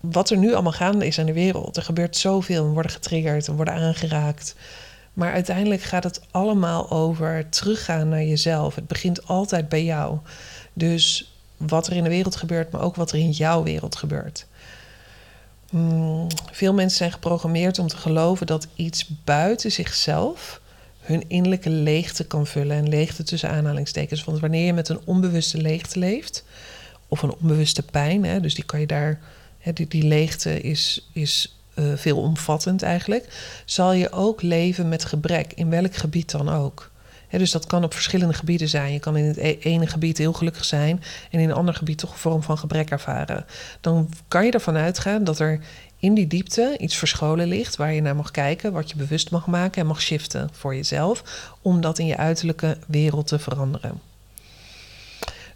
wat 0.00 0.30
er 0.30 0.36
nu 0.36 0.52
allemaal 0.52 0.72
gaande 0.72 1.06
is 1.06 1.18
in 1.18 1.26
de 1.26 1.32
wereld. 1.32 1.76
Er 1.76 1.82
gebeurt 1.82 2.16
zoveel. 2.16 2.64
We 2.64 2.72
worden 2.72 2.92
getriggerd 2.92 3.48
en 3.48 3.56
worden 3.56 3.74
aangeraakt. 3.74 4.54
Maar 5.12 5.32
uiteindelijk 5.32 5.82
gaat 5.82 6.04
het 6.04 6.20
allemaal 6.30 6.90
over 6.90 7.48
teruggaan 7.48 8.08
naar 8.08 8.24
jezelf. 8.24 8.74
Het 8.74 8.86
begint 8.86 9.26
altijd 9.26 9.68
bij 9.68 9.84
jou. 9.84 10.18
Dus 10.72 11.29
wat 11.66 11.86
er 11.86 11.96
in 11.96 12.02
de 12.02 12.08
wereld 12.08 12.36
gebeurt, 12.36 12.70
maar 12.70 12.80
ook 12.80 12.96
wat 12.96 13.12
er 13.12 13.18
in 13.18 13.30
jouw 13.30 13.62
wereld 13.62 13.96
gebeurt. 13.96 14.46
Mm, 15.70 16.26
veel 16.50 16.74
mensen 16.74 16.98
zijn 16.98 17.12
geprogrammeerd 17.12 17.78
om 17.78 17.86
te 17.86 17.96
geloven 17.96 18.46
dat 18.46 18.66
iets 18.74 19.10
buiten 19.24 19.72
zichzelf 19.72 20.60
hun 21.00 21.24
innerlijke 21.28 21.70
leegte 21.70 22.24
kan 22.24 22.46
vullen. 22.46 22.76
En 22.76 22.88
leegte 22.88 23.22
tussen 23.22 23.50
aanhalingstekens. 23.50 24.24
Want 24.24 24.40
wanneer 24.40 24.66
je 24.66 24.72
met 24.72 24.88
een 24.88 25.00
onbewuste 25.04 25.58
leegte 25.58 25.98
leeft, 25.98 26.44
of 27.08 27.22
een 27.22 27.34
onbewuste 27.34 27.82
pijn, 27.82 28.24
hè, 28.24 28.40
dus 28.40 28.54
die 28.54 28.64
kan 28.64 28.80
je 28.80 28.86
daar, 28.86 29.20
hè, 29.58 29.72
die, 29.72 29.88
die 29.88 30.02
leegte 30.02 30.60
is, 30.60 31.08
is 31.12 31.58
uh, 31.74 31.96
veelomvattend 31.96 32.82
eigenlijk, 32.82 33.28
zal 33.64 33.92
je 33.92 34.12
ook 34.12 34.42
leven 34.42 34.88
met 34.88 35.04
gebrek, 35.04 35.52
in 35.52 35.70
welk 35.70 35.94
gebied 35.94 36.30
dan 36.30 36.48
ook. 36.48 36.89
Dus 37.38 37.50
dat 37.50 37.66
kan 37.66 37.84
op 37.84 37.94
verschillende 37.94 38.34
gebieden 38.34 38.68
zijn. 38.68 38.92
Je 38.92 38.98
kan 38.98 39.16
in 39.16 39.24
het 39.24 39.36
e-, 39.36 39.58
ene 39.60 39.86
gebied 39.86 40.18
heel 40.18 40.32
gelukkig 40.32 40.64
zijn 40.64 41.02
en 41.30 41.40
in 41.40 41.48
een 41.48 41.56
ander 41.56 41.74
gebied 41.74 41.98
toch 41.98 42.12
een 42.12 42.18
vorm 42.18 42.42
van 42.42 42.58
gebrek 42.58 42.90
ervaren. 42.90 43.44
Dan 43.80 44.08
kan 44.28 44.44
je 44.44 44.50
ervan 44.50 44.76
uitgaan 44.76 45.24
dat 45.24 45.38
er 45.38 45.60
in 45.98 46.14
die 46.14 46.26
diepte 46.26 46.76
iets 46.78 46.96
verscholen 46.96 47.48
ligt 47.48 47.76
waar 47.76 47.92
je 47.92 48.00
naar 48.00 48.16
mag 48.16 48.30
kijken, 48.30 48.72
wat 48.72 48.90
je 48.90 48.96
bewust 48.96 49.30
mag 49.30 49.46
maken 49.46 49.80
en 49.80 49.86
mag 49.86 50.02
shiften 50.02 50.48
voor 50.52 50.74
jezelf, 50.74 51.22
om 51.62 51.80
dat 51.80 51.98
in 51.98 52.06
je 52.06 52.16
uiterlijke 52.16 52.78
wereld 52.86 53.26
te 53.26 53.38
veranderen. 53.38 54.00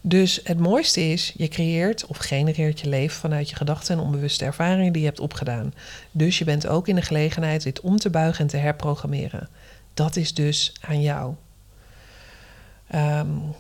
Dus 0.07 0.41
het 0.45 0.59
mooiste 0.59 1.01
is, 1.01 1.33
je 1.37 1.49
creëert 1.49 2.07
of 2.07 2.17
genereert 2.17 2.81
je 2.81 2.89
leven 2.89 3.17
vanuit 3.17 3.51
je 3.51 3.57
gedachten 3.57 3.99
en 3.99 4.05
onbewuste 4.05 4.45
ervaringen 4.45 4.93
die 4.93 5.03
je 5.03 5.09
hebt 5.09 5.21
opgedaan. 5.21 5.75
Dus 6.11 6.39
je 6.39 6.45
bent 6.45 6.67
ook 6.67 6.89
in 6.89 6.95
de 6.95 7.03
gelegenheid 7.03 7.63
dit 7.63 7.81
om 7.81 7.97
te 7.97 8.11
buigen 8.11 8.41
en 8.41 8.47
te 8.47 8.57
herprogrammeren. 8.57 9.49
Dat 9.95 10.17
is 10.17 10.35
dus 10.35 10.73
aan 10.81 11.01
jou. 11.01 11.35
Um, 12.95 13.55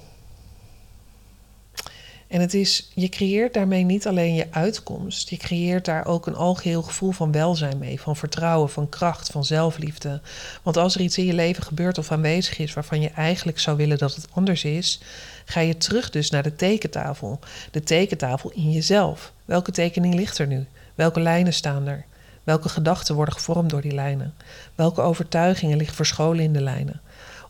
en 2.34 2.40
het 2.40 2.54
is, 2.54 2.90
je 2.94 3.08
creëert 3.08 3.54
daarmee 3.54 3.84
niet 3.84 4.06
alleen 4.06 4.34
je 4.34 4.46
uitkomst, 4.50 5.28
je 5.28 5.36
creëert 5.36 5.84
daar 5.84 6.06
ook 6.06 6.26
een 6.26 6.34
algeheel 6.34 6.82
gevoel 6.82 7.10
van 7.10 7.32
welzijn 7.32 7.78
mee, 7.78 8.00
van 8.00 8.16
vertrouwen, 8.16 8.70
van 8.70 8.88
kracht, 8.88 9.30
van 9.30 9.44
zelfliefde. 9.44 10.20
Want 10.62 10.76
als 10.76 10.94
er 10.94 11.00
iets 11.00 11.18
in 11.18 11.24
je 11.24 11.34
leven 11.34 11.62
gebeurt 11.62 11.98
of 11.98 12.12
aanwezig 12.12 12.58
is 12.58 12.72
waarvan 12.74 13.00
je 13.00 13.10
eigenlijk 13.10 13.58
zou 13.58 13.76
willen 13.76 13.98
dat 13.98 14.14
het 14.14 14.26
anders 14.30 14.64
is, 14.64 15.00
ga 15.44 15.60
je 15.60 15.76
terug 15.76 16.10
dus 16.10 16.30
naar 16.30 16.42
de 16.42 16.54
tekentafel. 16.54 17.38
De 17.70 17.82
tekentafel 17.82 18.50
in 18.50 18.72
jezelf. 18.72 19.32
Welke 19.44 19.72
tekening 19.72 20.14
ligt 20.14 20.38
er 20.38 20.46
nu? 20.46 20.66
Welke 20.94 21.20
lijnen 21.20 21.52
staan 21.52 21.86
er? 21.86 22.04
Welke 22.44 22.68
gedachten 22.68 23.14
worden 23.14 23.34
gevormd 23.34 23.70
door 23.70 23.82
die 23.82 23.94
lijnen? 23.94 24.34
Welke 24.74 25.00
overtuigingen 25.00 25.76
liggen 25.76 25.96
verscholen 25.96 26.44
in 26.44 26.52
de 26.52 26.62
lijnen? 26.62 27.00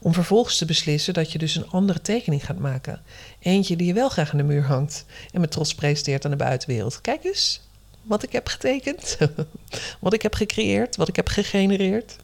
Om 0.04 0.12
vervolgens 0.12 0.58
te 0.58 0.64
beslissen 0.64 1.14
dat 1.14 1.32
je 1.32 1.38
dus 1.38 1.56
een 1.56 1.70
andere 1.70 2.00
tekening 2.00 2.46
gaat 2.46 2.58
maken. 2.58 3.02
Eentje 3.38 3.76
die 3.76 3.87
je 3.87 3.92
wel 3.92 4.08
graag 4.08 4.30
aan 4.30 4.37
de 4.37 4.44
muur 4.44 4.62
hangt 4.62 5.04
en 5.32 5.40
met 5.40 5.50
trots 5.50 5.75
presenteert 5.75 6.25
aan 6.25 6.30
de 6.30 6.37
buitenwereld. 6.37 7.00
Kijk 7.00 7.25
eens 7.25 7.61
wat 8.02 8.23
ik 8.23 8.32
heb 8.32 8.46
getekend, 8.46 9.18
wat 10.00 10.12
ik 10.12 10.23
heb 10.23 10.34
gecreëerd, 10.34 10.96
wat 10.96 11.08
ik 11.08 11.16
heb 11.16 11.28
gegenereerd. 11.28 12.16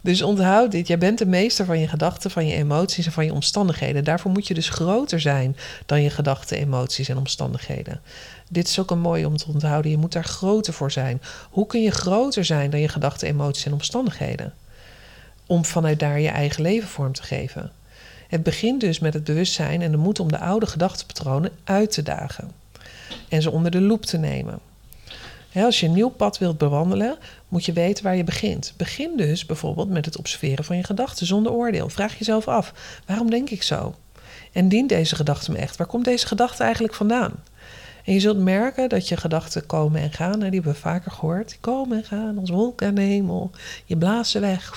Dus 0.00 0.22
onthoud 0.22 0.70
dit. 0.70 0.86
Jij 0.86 0.98
bent 0.98 1.18
de 1.18 1.26
meester 1.26 1.64
van 1.64 1.78
je 1.78 1.88
gedachten, 1.88 2.30
van 2.30 2.46
je 2.46 2.54
emoties 2.54 3.06
en 3.06 3.12
van 3.12 3.24
je 3.24 3.32
omstandigheden. 3.32 4.04
Daarvoor 4.04 4.30
moet 4.30 4.46
je 4.46 4.54
dus 4.54 4.68
groter 4.68 5.20
zijn 5.20 5.56
dan 5.86 6.02
je 6.02 6.10
gedachten, 6.10 6.56
emoties 6.56 7.08
en 7.08 7.18
omstandigheden. 7.18 8.00
Dit 8.48 8.68
is 8.68 8.78
ook 8.78 8.90
een 8.90 9.00
mooie 9.00 9.26
om 9.26 9.36
te 9.36 9.48
onthouden. 9.48 9.90
Je 9.90 9.98
moet 9.98 10.12
daar 10.12 10.24
groter 10.24 10.72
voor 10.72 10.90
zijn. 10.90 11.22
Hoe 11.50 11.66
kun 11.66 11.82
je 11.82 11.90
groter 11.90 12.44
zijn 12.44 12.70
dan 12.70 12.80
je 12.80 12.88
gedachten, 12.88 13.28
emoties 13.28 13.64
en 13.64 13.72
omstandigheden? 13.72 14.54
Om 15.50 15.64
vanuit 15.64 15.98
daar 15.98 16.20
je 16.20 16.28
eigen 16.28 16.62
leven 16.62 16.88
vorm 16.88 17.12
te 17.12 17.22
geven. 17.22 17.70
Het 18.28 18.42
begint 18.42 18.80
dus 18.80 18.98
met 18.98 19.14
het 19.14 19.24
bewustzijn 19.24 19.82
en 19.82 19.90
de 19.90 19.96
moed 19.96 20.20
om 20.20 20.30
de 20.30 20.38
oude 20.38 20.66
gedachtenpatronen 20.66 21.50
uit 21.64 21.92
te 21.92 22.02
dagen 22.02 22.50
en 23.28 23.42
ze 23.42 23.50
onder 23.50 23.70
de 23.70 23.80
loep 23.80 24.04
te 24.04 24.18
nemen. 24.18 24.58
als 25.54 25.80
je 25.80 25.86
een 25.86 25.92
nieuw 25.92 26.08
pad 26.08 26.38
wilt 26.38 26.58
bewandelen, 26.58 27.18
moet 27.48 27.64
je 27.64 27.72
weten 27.72 28.04
waar 28.04 28.16
je 28.16 28.24
begint. 28.24 28.74
Begin 28.76 29.16
dus 29.16 29.46
bijvoorbeeld 29.46 29.88
met 29.88 30.04
het 30.04 30.16
observeren 30.16 30.64
van 30.64 30.76
je 30.76 30.84
gedachten 30.84 31.26
zonder 31.26 31.52
oordeel. 31.52 31.88
Vraag 31.88 32.18
jezelf 32.18 32.48
af: 32.48 32.72
waarom 33.06 33.30
denk 33.30 33.50
ik 33.50 33.62
zo? 33.62 33.94
En 34.52 34.68
dient 34.68 34.88
deze 34.88 35.16
gedachte 35.16 35.50
me 35.50 35.58
echt? 35.58 35.76
Waar 35.76 35.86
komt 35.86 36.04
deze 36.04 36.26
gedachte 36.26 36.62
eigenlijk 36.62 36.94
vandaan? 36.94 37.32
En 38.04 38.12
je 38.12 38.20
zult 38.20 38.38
merken 38.38 38.88
dat 38.88 39.08
je 39.08 39.16
gedachten 39.16 39.66
komen 39.66 40.00
en 40.00 40.12
gaan. 40.12 40.40
Die 40.40 40.50
hebben 40.50 40.72
we 40.72 40.78
vaker 40.78 41.10
gehoord. 41.10 41.48
Die 41.48 41.58
komen 41.60 41.96
en 41.96 42.04
gaan 42.04 42.38
als 42.38 42.50
wolken 42.50 42.94
de 42.94 43.00
hemel. 43.00 43.50
Je 43.84 43.96
blaast 43.96 44.30
ze 44.30 44.38
weg. 44.38 44.72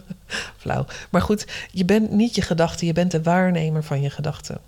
Flauw. 0.60 0.86
Maar 1.10 1.22
goed, 1.22 1.46
je 1.70 1.84
bent 1.84 2.10
niet 2.10 2.34
je 2.34 2.42
gedachte. 2.42 2.86
Je 2.86 2.92
bent 2.92 3.10
de 3.10 3.22
waarnemer 3.22 3.84
van 3.84 4.00
je 4.00 4.10
gedachten. 4.10 4.58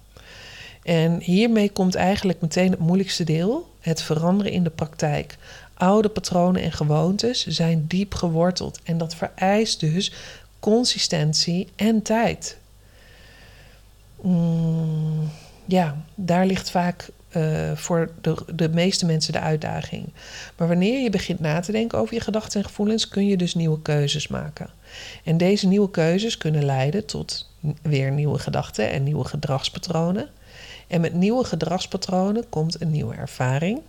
En 0.82 1.20
hiermee 1.20 1.70
komt 1.70 1.94
eigenlijk 1.94 2.40
meteen 2.40 2.70
het 2.70 2.80
moeilijkste 2.80 3.24
deel. 3.24 3.74
Het 3.80 4.02
veranderen 4.02 4.52
in 4.52 4.64
de 4.64 4.70
praktijk. 4.70 5.36
Oude 5.74 6.08
patronen 6.08 6.62
en 6.62 6.72
gewoontes 6.72 7.46
zijn 7.46 7.84
diep 7.88 8.14
geworteld. 8.14 8.80
En 8.84 8.98
dat 8.98 9.14
vereist 9.14 9.80
dus 9.80 10.12
consistentie 10.60 11.68
en 11.76 12.02
tijd. 12.02 12.56
Mm, 14.20 15.30
ja, 15.64 15.96
daar 16.14 16.46
ligt 16.46 16.70
vaak 16.70 17.08
uh, 17.36 17.72
voor 17.74 18.10
de, 18.20 18.36
de 18.54 18.68
meeste 18.68 19.06
mensen 19.06 19.32
de 19.32 19.40
uitdaging. 19.40 20.12
Maar 20.56 20.68
wanneer 20.68 21.02
je 21.02 21.10
begint 21.10 21.40
na 21.40 21.60
te 21.60 21.72
denken 21.72 21.98
over 21.98 22.14
je 22.14 22.20
gedachten 22.20 22.60
en 22.60 22.66
gevoelens, 22.66 23.08
kun 23.08 23.26
je 23.26 23.36
dus 23.36 23.54
nieuwe 23.54 23.82
keuzes 23.82 24.28
maken. 24.28 24.70
En 25.24 25.36
deze 25.36 25.66
nieuwe 25.66 25.90
keuzes 25.90 26.38
kunnen 26.38 26.64
leiden 26.64 27.04
tot 27.04 27.50
weer 27.82 28.10
nieuwe 28.10 28.38
gedachten 28.38 28.90
en 28.90 29.02
nieuwe 29.02 29.24
gedragspatronen. 29.24 30.28
En 30.86 31.00
met 31.00 31.14
nieuwe 31.14 31.44
gedragspatronen 31.44 32.48
komt 32.48 32.80
een 32.80 32.90
nieuwe 32.90 33.14
ervaring. 33.14 33.80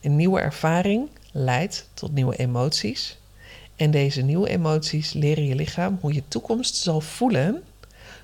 Een 0.00 0.16
nieuwe 0.16 0.40
ervaring 0.40 1.08
leidt 1.32 1.88
tot 1.94 2.12
nieuwe 2.12 2.36
emoties. 2.36 3.18
En 3.76 3.90
deze 3.90 4.22
nieuwe 4.22 4.48
emoties 4.48 5.12
leren 5.12 5.46
je 5.46 5.54
lichaam 5.54 5.98
hoe 6.00 6.14
je 6.14 6.22
toekomst 6.28 6.76
zal 6.76 7.00
voelen, 7.00 7.62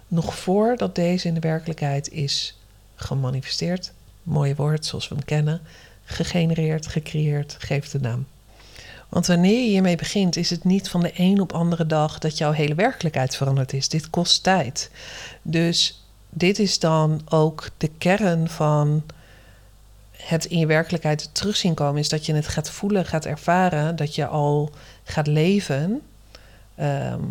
nog 0.09 0.35
voordat 0.35 0.95
deze 0.95 1.29
in 1.29 1.35
de 1.35 1.41
werkelijkheid 1.41 2.11
is 2.11 2.59
gemanifesteerd 2.95 3.93
mooie 4.29 4.55
woord 4.55 4.87
zoals 4.87 5.09
we 5.09 5.15
hem 5.15 5.25
kennen, 5.25 5.61
gegenereerd, 6.05 6.87
gecreëerd, 6.87 7.57
geeft 7.59 7.93
de 7.93 8.01
naam. 8.01 8.27
Want 9.09 9.27
wanneer 9.27 9.63
je 9.63 9.69
hiermee 9.69 9.97
begint, 9.97 10.37
is 10.37 10.51
het 10.51 10.65
niet 10.65 10.89
van 10.89 11.01
de 11.01 11.13
een 11.15 11.41
op 11.41 11.53
andere 11.53 11.87
dag 11.87 12.19
dat 12.19 12.39
jouw 12.39 12.53
hele 12.53 12.75
werkelijkheid 12.75 13.37
veranderd 13.37 13.73
is. 13.73 13.89
Dit 13.89 14.11
kost 14.11 14.43
tijd. 14.43 14.91
Dus 15.43 16.03
dit 16.31 16.59
is 16.59 16.79
dan 16.79 17.21
ook 17.29 17.69
de 17.77 17.91
kern 17.99 18.49
van 18.49 19.03
het 20.17 20.45
in 20.45 20.59
je 20.59 20.67
werkelijkheid 20.67 21.31
terugzien 21.33 21.75
komen. 21.75 22.01
Is 22.01 22.09
dat 22.09 22.27
je 22.27 22.35
het 22.35 22.49
gaat 22.49 22.71
voelen, 22.71 23.05
gaat 23.05 23.25
ervaren, 23.25 23.97
dat 23.97 24.15
je 24.15 24.27
al 24.27 24.71
gaat 25.05 25.27
leven. 25.27 26.03
Ehm, 26.75 27.23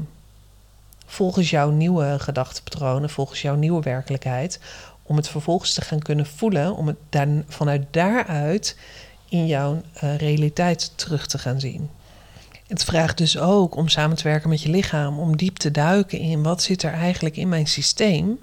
volgens 1.06 1.50
jouw 1.50 1.70
nieuwe 1.70 2.16
gedachtepatronen, 2.20 3.10
volgens 3.10 3.42
jouw 3.42 3.56
nieuwe 3.56 3.82
werkelijkheid 3.82 4.60
om 5.08 5.16
het 5.16 5.30
vervolgens 5.30 5.74
te 5.74 5.82
gaan 5.82 6.00
kunnen 6.00 6.26
voelen, 6.26 6.76
om 6.76 6.88
het 6.88 6.98
dan 7.10 7.44
vanuit 7.48 7.86
daaruit 7.92 8.78
in 9.30 9.48
jouw 9.48 9.82
uh, 10.04 10.16
realiteit 10.16 10.92
terug 10.96 11.28
te 11.28 11.38
gaan 11.38 11.60
zien. 11.60 11.90
Het 12.68 12.84
vraagt 12.84 13.18
dus 13.18 13.38
ook 13.38 13.76
om 13.76 13.88
samen 13.88 14.18
te 14.18 14.24
werken 14.24 14.50
met 14.50 14.62
je 14.62 14.70
lichaam, 14.70 15.20
om 15.20 15.38
diep 15.38 15.58
te 15.58 15.72
duiken 15.72 16.20
in 16.20 16.44
wat 16.44 16.62
zit 16.62 16.84
er 16.84 16.94
eigenlijk 16.94 17.38
in 17.38 17.50
mijn 17.50 17.68
systeem, 17.68 18.40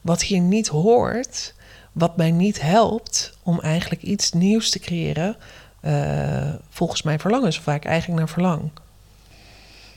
wat 0.00 0.22
hier 0.22 0.40
niet 0.40 0.68
hoort, 0.68 1.54
wat 1.92 2.16
mij 2.16 2.30
niet 2.30 2.60
helpt 2.60 3.38
om 3.42 3.60
eigenlijk 3.60 4.02
iets 4.02 4.32
nieuws 4.32 4.70
te 4.70 4.78
creëren 4.78 5.36
uh, 5.84 6.54
volgens 6.68 7.02
mijn 7.02 7.20
verlangens, 7.20 7.58
of 7.58 7.64
waar 7.64 7.74
ik 7.74 7.84
eigenlijk 7.84 8.18
naar 8.18 8.28
verlang. 8.28 8.70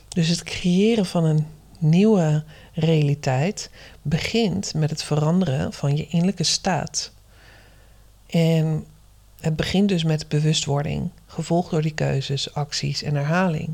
Dus 0.09 0.27
het 0.27 0.43
creëren 0.43 1.05
van 1.05 1.25
een 1.25 1.47
nieuwe 1.77 2.43
realiteit 2.73 3.69
begint 4.01 4.73
met 4.73 4.89
het 4.89 5.03
veranderen 5.03 5.73
van 5.73 5.97
je 5.97 6.07
innerlijke 6.07 6.43
staat. 6.43 7.11
En 8.27 8.85
het 9.39 9.55
begint 9.55 9.89
dus 9.89 10.03
met 10.03 10.27
bewustwording, 10.27 11.09
gevolgd 11.25 11.69
door 11.69 11.81
die 11.81 11.93
keuzes, 11.93 12.53
acties 12.53 13.03
en 13.03 13.15
herhaling. 13.15 13.73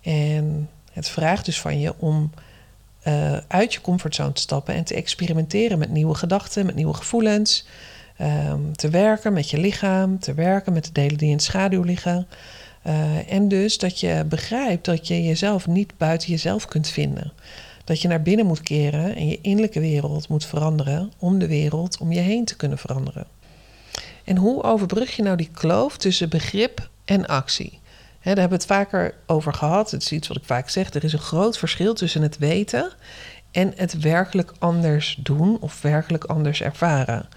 En 0.00 0.68
het 0.92 1.08
vraagt 1.08 1.44
dus 1.44 1.60
van 1.60 1.80
je 1.80 1.94
om 1.98 2.30
uh, 3.06 3.36
uit 3.48 3.72
je 3.72 3.80
comfortzone 3.80 4.32
te 4.32 4.40
stappen 4.40 4.74
en 4.74 4.84
te 4.84 4.94
experimenteren 4.94 5.78
met 5.78 5.90
nieuwe 5.90 6.14
gedachten, 6.14 6.66
met 6.66 6.74
nieuwe 6.74 6.94
gevoelens. 6.94 7.66
Um, 8.20 8.76
te 8.76 8.88
werken 8.88 9.32
met 9.32 9.50
je 9.50 9.58
lichaam, 9.58 10.18
te 10.18 10.34
werken 10.34 10.72
met 10.72 10.84
de 10.84 10.92
delen 10.92 11.18
die 11.18 11.30
in 11.30 11.40
schaduw 11.40 11.82
liggen. 11.82 12.26
Uh, 12.86 13.32
en 13.32 13.48
dus 13.48 13.78
dat 13.78 14.00
je 14.00 14.24
begrijpt 14.28 14.84
dat 14.84 15.08
je 15.08 15.22
jezelf 15.22 15.66
niet 15.66 15.96
buiten 15.96 16.28
jezelf 16.28 16.66
kunt 16.66 16.88
vinden. 16.88 17.32
Dat 17.84 18.02
je 18.02 18.08
naar 18.08 18.22
binnen 18.22 18.46
moet 18.46 18.62
keren 18.62 19.16
en 19.16 19.28
je 19.28 19.38
innerlijke 19.40 19.80
wereld 19.80 20.28
moet 20.28 20.46
veranderen 20.46 21.12
om 21.18 21.38
de 21.38 21.46
wereld 21.46 21.98
om 21.98 22.12
je 22.12 22.20
heen 22.20 22.44
te 22.44 22.56
kunnen 22.56 22.78
veranderen. 22.78 23.26
En 24.24 24.36
hoe 24.36 24.62
overbrug 24.62 25.16
je 25.16 25.22
nou 25.22 25.36
die 25.36 25.50
kloof 25.52 25.96
tussen 25.96 26.28
begrip 26.28 26.88
en 27.04 27.26
actie? 27.26 27.78
daar 28.34 28.36
hebben 28.48 28.58
we 28.58 28.64
het 28.64 28.74
vaker 28.74 29.14
over 29.26 29.54
gehad. 29.54 29.90
Het 29.90 30.02
is 30.02 30.12
iets 30.12 30.28
wat 30.28 30.36
ik 30.36 30.44
vaak 30.44 30.68
zeg. 30.68 30.94
Er 30.94 31.04
is 31.04 31.12
een 31.12 31.18
groot 31.18 31.58
verschil 31.58 31.94
tussen 31.94 32.22
het 32.22 32.38
weten 32.38 32.92
en 33.50 33.72
het 33.76 34.00
werkelijk 34.00 34.52
anders 34.58 35.18
doen 35.22 35.56
of 35.60 35.82
werkelijk 35.82 36.24
anders 36.24 36.62
ervaren. 36.62 37.28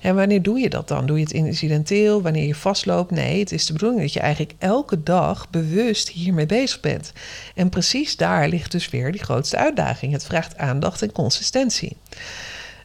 En 0.00 0.14
wanneer 0.14 0.42
doe 0.42 0.58
je 0.58 0.68
dat 0.68 0.88
dan? 0.88 1.06
Doe 1.06 1.16
je 1.16 1.22
het 1.22 1.32
incidenteel, 1.32 2.22
wanneer 2.22 2.46
je 2.46 2.54
vastloopt? 2.54 3.10
Nee, 3.10 3.38
het 3.38 3.52
is 3.52 3.66
de 3.66 3.72
bedoeling 3.72 4.00
dat 4.00 4.12
je 4.12 4.20
eigenlijk 4.20 4.54
elke 4.58 5.02
dag 5.02 5.50
bewust 5.50 6.08
hiermee 6.08 6.46
bezig 6.46 6.80
bent. 6.80 7.12
En 7.54 7.68
precies 7.68 8.16
daar 8.16 8.48
ligt 8.48 8.72
dus 8.72 8.90
weer 8.90 9.12
die 9.12 9.22
grootste 9.22 9.56
uitdaging. 9.56 10.12
Het 10.12 10.24
vraagt 10.24 10.56
aandacht 10.56 11.02
en 11.02 11.12
consistentie. 11.12 11.96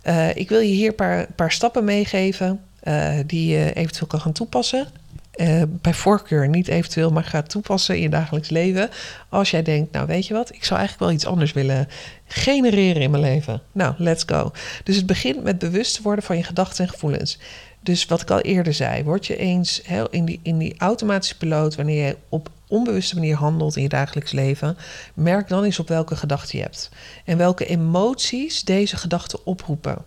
Uh, 0.04 0.36
ik 0.36 0.50
wil 0.50 0.60
je 0.60 0.74
hier 0.74 0.88
een 0.88 0.96
paar, 0.96 1.28
paar 1.36 1.52
stappen 1.52 1.84
meegeven 1.84 2.62
uh, 2.84 3.14
die 3.26 3.48
je 3.48 3.74
eventueel 3.74 4.08
kan 4.08 4.22
gaan 4.22 4.32
toepassen. 4.32 4.88
Uh, 5.38 5.62
bij 5.68 5.94
voorkeur 5.94 6.48
niet 6.50 6.68
eventueel, 6.68 7.12
maar 7.12 7.24
ga 7.24 7.42
toepassen 7.42 7.96
in 7.96 8.02
je 8.02 8.10
dagelijks 8.10 8.50
leven. 8.50 8.90
Als 9.30 9.52
jij 9.52 9.64
denkt, 9.64 9.92
nou 9.92 10.08
weet 10.08 10.28
je 10.28 10.34
wat, 10.34 10.54
ik 10.54 10.64
zou 10.64 10.80
eigenlijk 10.80 11.10
wel 11.10 11.20
iets 11.20 11.26
anders 11.26 11.54
willen 11.54 11.88
genereren 12.28 13.02
in 13.02 13.12
mijn 13.12 13.24
leven. 13.24 13.62
Nou, 13.72 13.94
let's 13.98 14.24
go. 14.26 14.52
Dus 14.84 14.96
het 14.96 15.06
begint 15.06 15.44
met 15.44 15.60
bewust 15.60 15.96
te 15.96 16.02
worden 16.02 16.24
van 16.24 16.38
je 16.38 16.44
gedachten 16.44 16.86
en 16.86 16.92
gevoelens. 16.92 17.40
Dus 17.82 18.06
wat 18.06 18.22
ik 18.22 18.30
al 18.30 18.40
eerder 18.40 18.74
zei, 18.74 19.04
word 19.04 19.26
je 19.26 19.38
eens 19.38 19.82
heel 19.84 20.10
in, 20.10 20.26
die, 20.26 20.40
in 20.44 20.58
die 20.58 20.76
automatische 20.78 21.38
piloot, 21.38 21.76
wanneer 21.76 22.08
je 22.08 22.18
op 22.30 22.50
onbewuste 22.68 23.16
manier 23.16 23.36
handelt 23.36 23.76
in 23.76 23.82
je 23.82 23.90
dagelijks 23.90 24.32
leven, 24.32 24.78
merk 25.14 25.48
dan 25.48 25.64
eens 25.64 25.80
op 25.80 25.88
welke 25.88 26.16
gedachten 26.16 26.58
je 26.58 26.64
hebt. 26.64 26.90
En 27.26 27.38
welke 27.38 27.66
emoties 27.66 28.62
deze 28.62 28.98
gedachten 28.98 29.46
oproepen. 29.46 29.98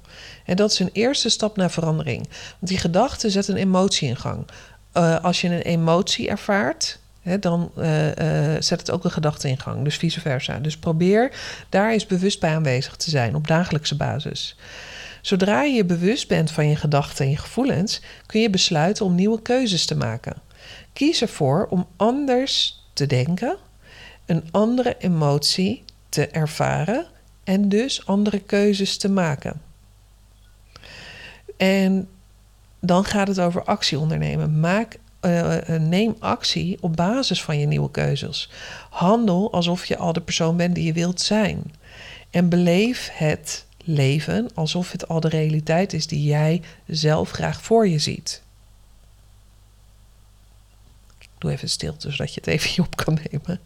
En 0.44 0.56
dat 0.56 0.72
is 0.72 0.78
een 0.78 0.90
eerste 0.92 1.28
stap 1.28 1.56
naar 1.56 1.70
verandering. 1.70 2.28
Want 2.28 2.68
die 2.68 2.78
gedachten 2.78 3.30
zetten 3.30 3.54
een 3.54 3.60
emotie 3.60 4.08
in 4.08 4.16
gang. 4.16 4.44
Uh, 4.94 5.24
als 5.24 5.40
je 5.40 5.48
een 5.48 5.60
emotie 5.60 6.28
ervaart, 6.28 6.98
He, 7.20 7.38
dan 7.38 7.72
uh, 7.78 8.06
uh, 8.06 8.60
zet 8.60 8.80
het 8.80 8.90
ook 8.90 9.04
een 9.04 9.10
gedachte 9.10 9.48
in 9.48 9.60
gang. 9.60 9.84
Dus 9.84 9.96
vice 9.96 10.20
versa. 10.20 10.58
Dus 10.58 10.76
probeer 10.76 11.32
daar 11.68 11.92
eens 11.92 12.06
bewust 12.06 12.40
bij 12.40 12.54
aanwezig 12.54 12.96
te 12.96 13.10
zijn 13.10 13.34
op 13.34 13.46
dagelijkse 13.46 13.96
basis. 13.96 14.56
Zodra 15.22 15.62
je 15.62 15.84
bewust 15.84 16.28
bent 16.28 16.50
van 16.50 16.68
je 16.68 16.76
gedachten 16.76 17.24
en 17.24 17.30
je 17.30 17.36
gevoelens, 17.36 18.00
kun 18.26 18.40
je 18.40 18.50
besluiten 18.50 19.04
om 19.04 19.14
nieuwe 19.14 19.42
keuzes 19.42 19.86
te 19.86 19.96
maken. 19.96 20.36
Kies 20.92 21.22
ervoor 21.22 21.66
om 21.70 21.86
anders 21.96 22.84
te 22.92 23.06
denken, 23.06 23.56
een 24.26 24.44
andere 24.50 24.96
emotie 24.98 25.84
te 26.08 26.26
ervaren 26.26 27.06
en 27.44 27.68
dus 27.68 28.06
andere 28.06 28.40
keuzes 28.40 28.96
te 28.96 29.10
maken. 29.10 29.60
En 31.56 32.08
dan 32.80 33.04
gaat 33.04 33.28
het 33.28 33.40
over 33.40 33.64
actie 33.64 33.98
ondernemen. 33.98 34.60
Maak, 34.60 34.98
uh, 35.20 35.56
neem 35.78 36.16
actie 36.18 36.78
op 36.80 36.96
basis 36.96 37.42
van 37.42 37.58
je 37.58 37.66
nieuwe 37.66 37.90
keuzes. 37.90 38.50
Handel 38.90 39.52
alsof 39.52 39.86
je 39.86 39.96
al 39.96 40.12
de 40.12 40.20
persoon 40.20 40.56
bent 40.56 40.74
die 40.74 40.84
je 40.84 40.92
wilt 40.92 41.20
zijn. 41.20 41.62
En 42.30 42.48
beleef 42.48 43.10
het 43.12 43.64
leven 43.84 44.50
alsof 44.54 44.92
het 44.92 45.08
al 45.08 45.20
de 45.20 45.28
realiteit 45.28 45.92
is 45.92 46.06
die 46.06 46.24
jij 46.24 46.62
zelf 46.86 47.30
graag 47.30 47.62
voor 47.62 47.88
je 47.88 47.98
ziet. 47.98 48.42
Ik 51.18 51.28
doe 51.38 51.50
even 51.50 51.70
stilte 51.70 52.10
zodat 52.10 52.34
je 52.34 52.40
het 52.40 52.48
even 52.50 52.84
op 52.84 52.96
kan 52.96 53.18
nemen. 53.30 53.60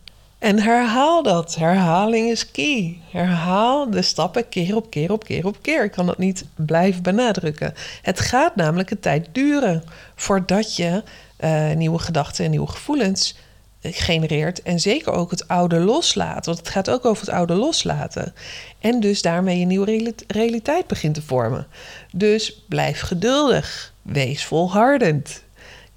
En 0.44 0.60
herhaal 0.60 1.22
dat. 1.22 1.54
Herhaling 1.54 2.30
is 2.30 2.50
key. 2.50 3.00
Herhaal 3.10 3.90
de 3.90 4.02
stappen 4.02 4.48
keer 4.48 4.76
op 4.76 4.90
keer 4.90 5.12
op 5.12 5.24
keer 5.24 5.46
op 5.46 5.56
keer. 5.62 5.84
Ik 5.84 5.90
kan 5.90 6.06
dat 6.06 6.18
niet 6.18 6.44
blijven 6.54 7.02
benadrukken. 7.02 7.74
Het 8.02 8.20
gaat 8.20 8.56
namelijk 8.56 8.90
een 8.90 9.00
tijd 9.00 9.28
duren 9.32 9.84
voordat 10.14 10.76
je 10.76 11.02
uh, 11.40 11.72
nieuwe 11.72 11.98
gedachten 11.98 12.44
en 12.44 12.50
nieuwe 12.50 12.66
gevoelens 12.66 13.36
genereert. 13.80 14.62
En 14.62 14.80
zeker 14.80 15.12
ook 15.12 15.30
het 15.30 15.48
oude 15.48 15.78
loslaat. 15.78 16.46
Want 16.46 16.58
het 16.58 16.68
gaat 16.68 16.90
ook 16.90 17.04
over 17.04 17.26
het 17.26 17.34
oude 17.34 17.54
loslaten. 17.54 18.34
En 18.78 19.00
dus 19.00 19.22
daarmee 19.22 19.60
een 19.60 19.68
nieuwe 19.68 20.14
realiteit 20.26 20.86
begint 20.86 21.14
te 21.14 21.22
vormen. 21.22 21.66
Dus 22.12 22.64
blijf 22.68 23.00
geduldig. 23.00 23.92
Wees 24.02 24.44
volhardend. 24.44 25.42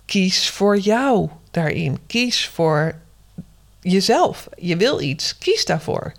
Kies 0.06 0.50
voor 0.50 0.78
jou 0.78 1.30
daarin. 1.52 1.98
Kies 2.08 2.48
voor 2.48 3.06
jezelf. 3.92 4.48
Je 4.58 4.78
wil 4.78 5.02
iets, 5.02 5.38
kies 5.38 5.66
daarvoor. 5.66 6.14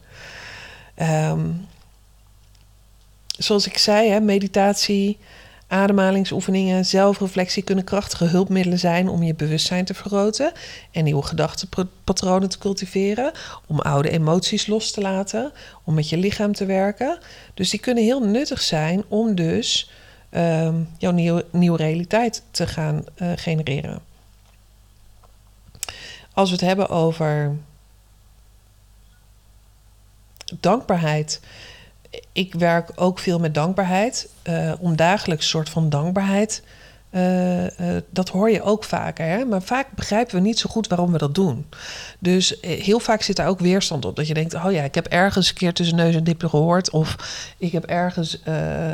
Um, 1.02 1.66
zoals 3.38 3.66
ik 3.66 3.78
zei, 3.78 4.11
hè, 4.11 4.20
meditatie, 4.20 5.18
ademhalingsoefeningen, 5.68 6.87
zelfreflectie 6.87 7.62
kunnen 7.62 7.85
krachtige 7.85 8.24
hulpmiddelen 8.24 8.78
zijn 8.78 9.09
om 9.09 9.22
je 9.22 9.35
bewustzijn 9.35 9.85
te 9.85 9.94
vergroten 9.94 10.52
en 10.90 11.04
nieuwe 11.04 11.22
gedachtenpatronen 11.22 12.48
te 12.48 12.59
cultiveren, 12.59 13.33
om 13.66 13.81
oude 13.81 14.11
emoties 14.11 14.66
los 14.66 14.90
te 14.90 15.00
laten, 15.00 15.52
om 15.85 15.94
met 15.94 16.09
je 16.09 16.16
lichaam 16.16 16.52
te 16.52 16.66
werken. 16.66 17.18
Dus 17.54 17.70
die 17.70 17.81
kunnen 17.81 18.04
heel 18.04 18.20
nuttig 18.20 18.61
zijn 18.61 19.04
om 19.09 19.35
dus 19.35 19.90
um, 20.31 20.88
jouw 20.98 21.12
nieuwe, 21.12 21.44
nieuwe 21.50 21.76
realiteit 21.76 22.42
te 22.50 22.66
gaan 22.66 23.04
uh, 23.22 23.33
genereren. 23.37 24.07
Als 26.38 26.48
we 26.48 26.57
het 26.57 26.64
hebben 26.64 26.88
over 26.88 27.57
dankbaarheid. 30.61 31.40
Ik 32.33 32.55
werk 32.55 32.90
ook 32.94 33.18
veel 33.18 33.38
met 33.38 33.55
dankbaarheid. 33.55 34.29
Uh, 34.44 34.72
om 34.79 34.96
dagelijks 34.96 35.48
soort 35.48 35.68
van 35.68 35.88
dankbaarheid 35.88 36.62
uh, 37.10 37.62
uh, 37.62 37.70
dat 38.10 38.28
hoor 38.28 38.50
je 38.50 38.62
ook 38.62 38.84
vaker. 38.84 39.26
Hè? 39.26 39.44
Maar 39.44 39.62
vaak 39.62 39.86
begrijpen 39.94 40.34
we 40.34 40.40
niet 40.40 40.58
zo 40.58 40.70
goed 40.70 40.86
waarom 40.86 41.12
we 41.12 41.18
dat 41.18 41.34
doen. 41.34 41.66
Dus 42.18 42.58
heel 42.60 43.00
vaak 43.00 43.22
zit 43.22 43.36
daar 43.36 43.48
ook 43.48 43.60
weerstand 43.60 44.04
op. 44.04 44.16
Dat 44.16 44.26
je 44.26 44.34
denkt: 44.34 44.54
oh 44.54 44.72
ja, 44.72 44.82
ik 44.82 44.94
heb 44.94 45.06
ergens 45.06 45.48
een 45.48 45.54
keer 45.54 45.72
tussen 45.72 45.96
neus 45.96 46.14
en 46.14 46.22
lippen 46.22 46.50
gehoord. 46.50 46.90
Of 46.90 47.16
ik 47.58 47.72
heb 47.72 47.84
ergens 47.84 48.40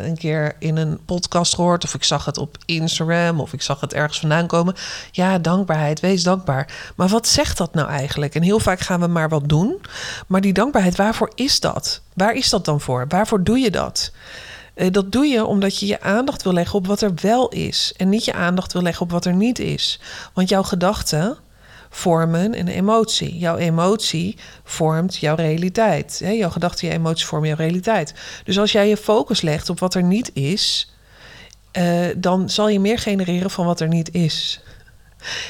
een 0.04 0.16
keer 0.16 0.56
in 0.58 0.76
een 0.76 1.04
podcast 1.04 1.54
gehoord. 1.54 1.84
Of 1.84 1.94
ik 1.94 2.04
zag 2.04 2.24
het 2.24 2.38
op 2.38 2.56
Instagram. 2.64 3.40
Of 3.40 3.52
ik 3.52 3.62
zag 3.62 3.80
het 3.80 3.94
ergens 3.94 4.20
vandaan 4.20 4.46
komen. 4.46 4.74
Ja, 5.10 5.38
dankbaarheid, 5.38 6.00
wees 6.00 6.22
dankbaar. 6.22 6.92
Maar 6.96 7.08
wat 7.08 7.28
zegt 7.28 7.58
dat 7.58 7.74
nou 7.74 7.88
eigenlijk? 7.88 8.34
En 8.34 8.42
heel 8.42 8.60
vaak 8.60 8.80
gaan 8.80 9.00
we 9.00 9.06
maar 9.06 9.28
wat 9.28 9.48
doen. 9.48 9.80
Maar 10.26 10.40
die 10.40 10.52
dankbaarheid, 10.52 10.96
waarvoor 10.96 11.32
is 11.34 11.60
dat? 11.60 12.00
Waar 12.14 12.34
is 12.34 12.50
dat 12.50 12.64
dan 12.64 12.80
voor? 12.80 13.04
Waarvoor 13.08 13.42
doe 13.44 13.58
je 13.58 13.70
dat? 13.70 14.12
Uh, 14.74 14.90
dat 14.90 15.12
doe 15.12 15.26
je 15.26 15.44
omdat 15.44 15.78
je 15.78 15.86
je 15.86 16.00
aandacht 16.00 16.42
wil 16.42 16.52
leggen 16.52 16.78
op 16.78 16.86
wat 16.86 17.00
er 17.00 17.12
wel 17.20 17.48
is. 17.48 17.94
En 17.96 18.08
niet 18.08 18.24
je 18.24 18.32
aandacht 18.32 18.72
wil 18.72 18.82
leggen 18.82 19.02
op 19.02 19.10
wat 19.10 19.24
er 19.24 19.34
niet 19.34 19.58
is. 19.58 20.00
Want 20.32 20.48
jouw 20.48 20.62
gedachten 20.62 21.36
vormen 21.90 22.58
een 22.58 22.68
emotie. 22.68 23.38
Jouw 23.38 23.56
emotie 23.56 24.36
vormt 24.64 25.16
jouw 25.16 25.34
realiteit. 25.34 26.22
Jouw 26.24 26.50
gedachten, 26.50 26.88
je 26.88 26.94
emoties 26.94 27.26
vormen 27.26 27.48
jouw 27.48 27.56
realiteit. 27.56 28.14
Dus 28.44 28.58
als 28.58 28.72
jij 28.72 28.88
je 28.88 28.96
focus 28.96 29.40
legt 29.40 29.70
op 29.70 29.78
wat 29.78 29.94
er 29.94 30.02
niet 30.02 30.30
is, 30.32 30.94
uh, 31.78 32.06
dan 32.16 32.50
zal 32.50 32.68
je 32.68 32.80
meer 32.80 32.98
genereren 32.98 33.50
van 33.50 33.66
wat 33.66 33.80
er 33.80 33.88
niet 33.88 34.14
is. 34.14 34.60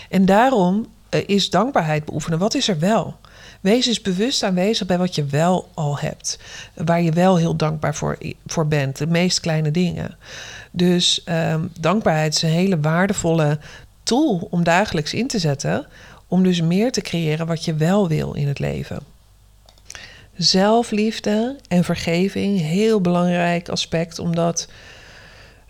En 0.09 0.25
daarom 0.25 0.87
uh, 1.11 1.21
is 1.27 1.51
dankbaarheid 1.51 2.05
beoefenen. 2.05 2.39
Wat 2.39 2.55
is 2.55 2.69
er 2.69 2.79
wel? 2.79 3.17
Wees 3.64 3.87
eens 3.87 4.00
bewust 4.00 4.42
aanwezig 4.42 4.87
bij 4.87 4.98
wat 4.98 5.14
je 5.14 5.24
wel 5.24 5.68
al 5.74 5.98
hebt. 5.98 6.38
Waar 6.74 7.03
je 7.03 7.12
wel 7.12 7.37
heel 7.37 7.57
dankbaar 7.57 7.94
voor, 7.94 8.18
voor 8.46 8.66
bent. 8.66 8.96
De 8.96 9.07
meest 9.07 9.40
kleine 9.40 9.70
dingen. 9.70 10.16
Dus 10.70 11.24
um, 11.29 11.70
dankbaarheid 11.81 12.35
is 12.35 12.42
een 12.42 12.48
hele 12.48 12.81
waardevolle 12.81 13.59
tool 14.03 14.46
om 14.50 14.64
dagelijks 14.64 15.14
in 15.14 15.27
te 15.27 15.38
zetten. 15.38 15.87
Om 16.27 16.42
dus 16.42 16.61
meer 16.61 16.92
te 16.92 17.00
creëren 17.00 17.46
wat 17.46 17.64
je 17.64 17.74
wel 17.74 18.09
wil 18.09 18.33
in 18.33 18.48
het 18.48 18.59
leven. 18.59 19.00
Zelfliefde 20.37 21.57
en 21.68 21.85
vergeving, 21.85 22.61
heel 22.61 23.00
belangrijk 23.00 23.68
aspect, 23.68 24.18
omdat 24.18 24.68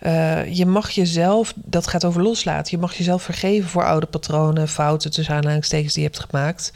uh, 0.05 0.53
je 0.55 0.65
mag 0.65 0.89
jezelf, 0.89 1.53
dat 1.55 1.87
gaat 1.87 2.05
over 2.05 2.21
loslaten, 2.21 2.71
je 2.71 2.77
mag 2.77 2.95
jezelf 2.95 3.23
vergeven 3.23 3.69
voor 3.69 3.85
oude 3.85 4.05
patronen, 4.05 4.67
fouten 4.67 5.11
tussen 5.11 5.41
die 5.71 5.89
je 5.93 6.01
hebt 6.01 6.19
gemaakt. 6.19 6.73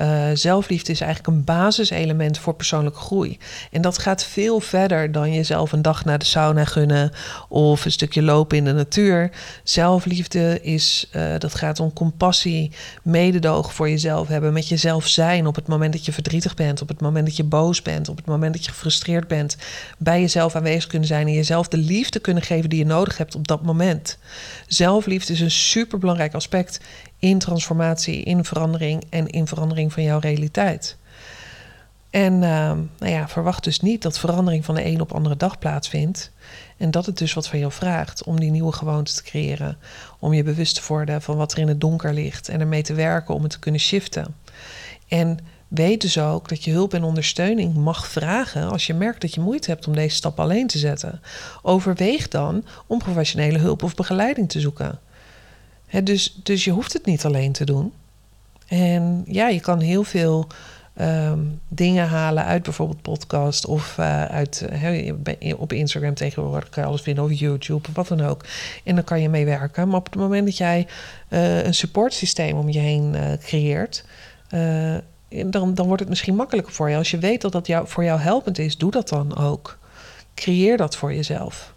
Uh, 0.00 0.24
zelfliefde 0.34 0.92
is 0.92 1.00
eigenlijk 1.00 1.36
een 1.36 1.44
basiselement 1.44 2.38
voor 2.38 2.54
persoonlijke 2.54 2.98
groei. 2.98 3.38
En 3.70 3.82
dat 3.82 3.98
gaat 3.98 4.24
veel 4.24 4.60
verder 4.60 5.12
dan 5.12 5.32
jezelf 5.32 5.72
een 5.72 5.82
dag 5.82 6.04
naar 6.04 6.18
de 6.18 6.24
sauna 6.24 6.64
gunnen 6.64 7.12
of 7.48 7.84
een 7.84 7.90
stukje 7.92 8.22
lopen 8.22 8.56
in 8.56 8.64
de 8.64 8.72
natuur. 8.72 9.30
Zelfliefde 9.64 10.60
is, 10.62 11.08
uh, 11.16 11.34
dat 11.38 11.54
gaat 11.54 11.80
om 11.80 11.92
compassie, 11.92 12.72
mededogen 13.02 13.72
voor 13.72 13.88
jezelf 13.88 14.28
hebben, 14.28 14.52
met 14.52 14.68
jezelf 14.68 15.06
zijn 15.06 15.46
op 15.46 15.54
het 15.54 15.66
moment 15.66 15.92
dat 15.92 16.04
je 16.04 16.12
verdrietig 16.12 16.54
bent, 16.54 16.82
op 16.82 16.88
het 16.88 17.00
moment 17.00 17.26
dat 17.26 17.36
je 17.36 17.44
boos 17.44 17.82
bent, 17.82 18.08
op 18.08 18.16
het 18.16 18.26
moment 18.26 18.52
dat 18.52 18.64
je 18.64 18.70
gefrustreerd 18.70 19.28
bent, 19.28 19.56
bij 19.98 20.20
jezelf 20.20 20.54
aanwezig 20.54 20.86
kunnen 20.86 21.08
zijn 21.08 21.26
en 21.26 21.32
jezelf 21.32 21.68
de 21.68 21.76
liefde 21.76 22.18
kunnen 22.18 22.42
geven 22.42 22.70
die 22.70 22.78
je 22.78 22.84
nodig 22.86 23.16
hebt 23.18 23.34
op 23.34 23.48
dat 23.48 23.62
moment. 23.62 24.18
Zelfliefde 24.66 25.32
is 25.32 25.40
een 25.40 25.50
superbelangrijk 25.50 26.34
aspect 26.34 26.80
in 27.18 27.38
transformatie, 27.38 28.22
in 28.22 28.44
verandering 28.44 29.04
en 29.10 29.26
in 29.26 29.46
verandering 29.46 29.92
van 29.92 30.02
jouw 30.02 30.18
realiteit. 30.18 30.96
En 32.10 32.32
uh, 32.32 32.40
nou 32.98 33.12
ja, 33.12 33.28
verwacht 33.28 33.64
dus 33.64 33.80
niet 33.80 34.02
dat 34.02 34.18
verandering 34.18 34.64
van 34.64 34.74
de 34.74 34.84
een 34.84 35.00
op 35.00 35.12
andere 35.12 35.36
dag 35.36 35.58
plaatsvindt. 35.58 36.30
En 36.76 36.90
dat 36.90 37.06
het 37.06 37.18
dus 37.18 37.32
wat 37.32 37.48
van 37.48 37.58
jou 37.58 37.72
vraagt 37.72 38.24
om 38.24 38.40
die 38.40 38.50
nieuwe 38.50 38.72
gewoonte 38.72 39.14
te 39.14 39.22
creëren. 39.22 39.78
Om 40.18 40.32
je 40.32 40.42
bewust 40.42 40.74
te 40.74 40.82
worden 40.88 41.22
van 41.22 41.36
wat 41.36 41.52
er 41.52 41.58
in 41.58 41.68
het 41.68 41.80
donker 41.80 42.14
ligt 42.14 42.48
en 42.48 42.60
ermee 42.60 42.82
te 42.82 42.94
werken 42.94 43.34
om 43.34 43.42
het 43.42 43.50
te 43.50 43.58
kunnen 43.58 43.80
shiften. 43.80 44.34
En 45.08 45.38
weet 45.68 46.00
dus 46.00 46.18
ook 46.18 46.48
dat 46.48 46.64
je 46.64 46.70
hulp 46.70 46.94
en 46.94 47.02
ondersteuning 47.02 47.74
mag 47.74 48.06
vragen 48.06 48.70
als 48.70 48.86
je 48.86 48.94
merkt 48.94 49.20
dat 49.20 49.34
je 49.34 49.40
moeite 49.40 49.70
hebt 49.70 49.86
om 49.86 49.94
deze 49.94 50.16
stap 50.16 50.40
alleen 50.40 50.66
te 50.66 50.78
zetten. 50.78 51.20
Overweeg 51.62 52.28
dan 52.28 52.64
om 52.86 52.98
professionele 52.98 53.58
hulp 53.58 53.82
of 53.82 53.94
begeleiding 53.94 54.48
te 54.48 54.60
zoeken. 54.60 54.98
Dus, 56.02 56.40
dus 56.42 56.64
je 56.64 56.70
hoeft 56.70 56.92
het 56.92 57.06
niet 57.06 57.24
alleen 57.24 57.52
te 57.52 57.64
doen. 57.64 57.92
En 58.68 59.24
ja, 59.26 59.48
je 59.48 59.60
kan 59.60 59.80
heel 59.80 60.04
veel 60.04 60.48
Ehm, 60.98 61.40
dingen 61.68 62.08
halen 62.08 62.44
uit 62.44 62.62
bijvoorbeeld 62.62 63.02
podcast 63.02 63.66
of 63.66 63.96
uh, 64.00 64.24
uit 64.24 64.64
op 65.56 65.72
Instagram 65.72 66.14
tegenwoordig 66.14 66.78
alles 66.78 67.00
vinden 67.00 67.24
of 67.24 67.32
YouTube 67.32 67.88
of 67.88 67.94
wat 67.94 68.08
dan 68.08 68.20
ook. 68.20 68.44
En 68.84 68.94
dan 68.94 69.04
kan 69.04 69.20
je 69.20 69.28
meewerken. 69.28 69.88
Maar 69.88 69.98
op 69.98 70.04
het 70.04 70.14
moment 70.14 70.44
dat 70.44 70.56
jij 70.56 70.86
uh, 71.28 71.64
een 71.64 71.74
supportsysteem 71.74 72.56
om 72.56 72.68
je 72.68 72.78
heen 72.78 73.16
creëert, 73.42 74.04
dan, 75.46 75.74
dan 75.74 75.86
wordt 75.86 76.00
het 76.00 76.08
misschien 76.08 76.34
makkelijker 76.34 76.72
voor 76.72 76.90
je. 76.90 76.96
Als 76.96 77.10
je 77.10 77.18
weet 77.18 77.40
dat 77.40 77.52
dat 77.52 77.66
jou, 77.66 77.88
voor 77.88 78.04
jou 78.04 78.20
helpend 78.20 78.58
is, 78.58 78.76
doe 78.76 78.90
dat 78.90 79.08
dan 79.08 79.36
ook. 79.36 79.78
Creëer 80.34 80.76
dat 80.76 80.96
voor 80.96 81.14
jezelf. 81.14 81.74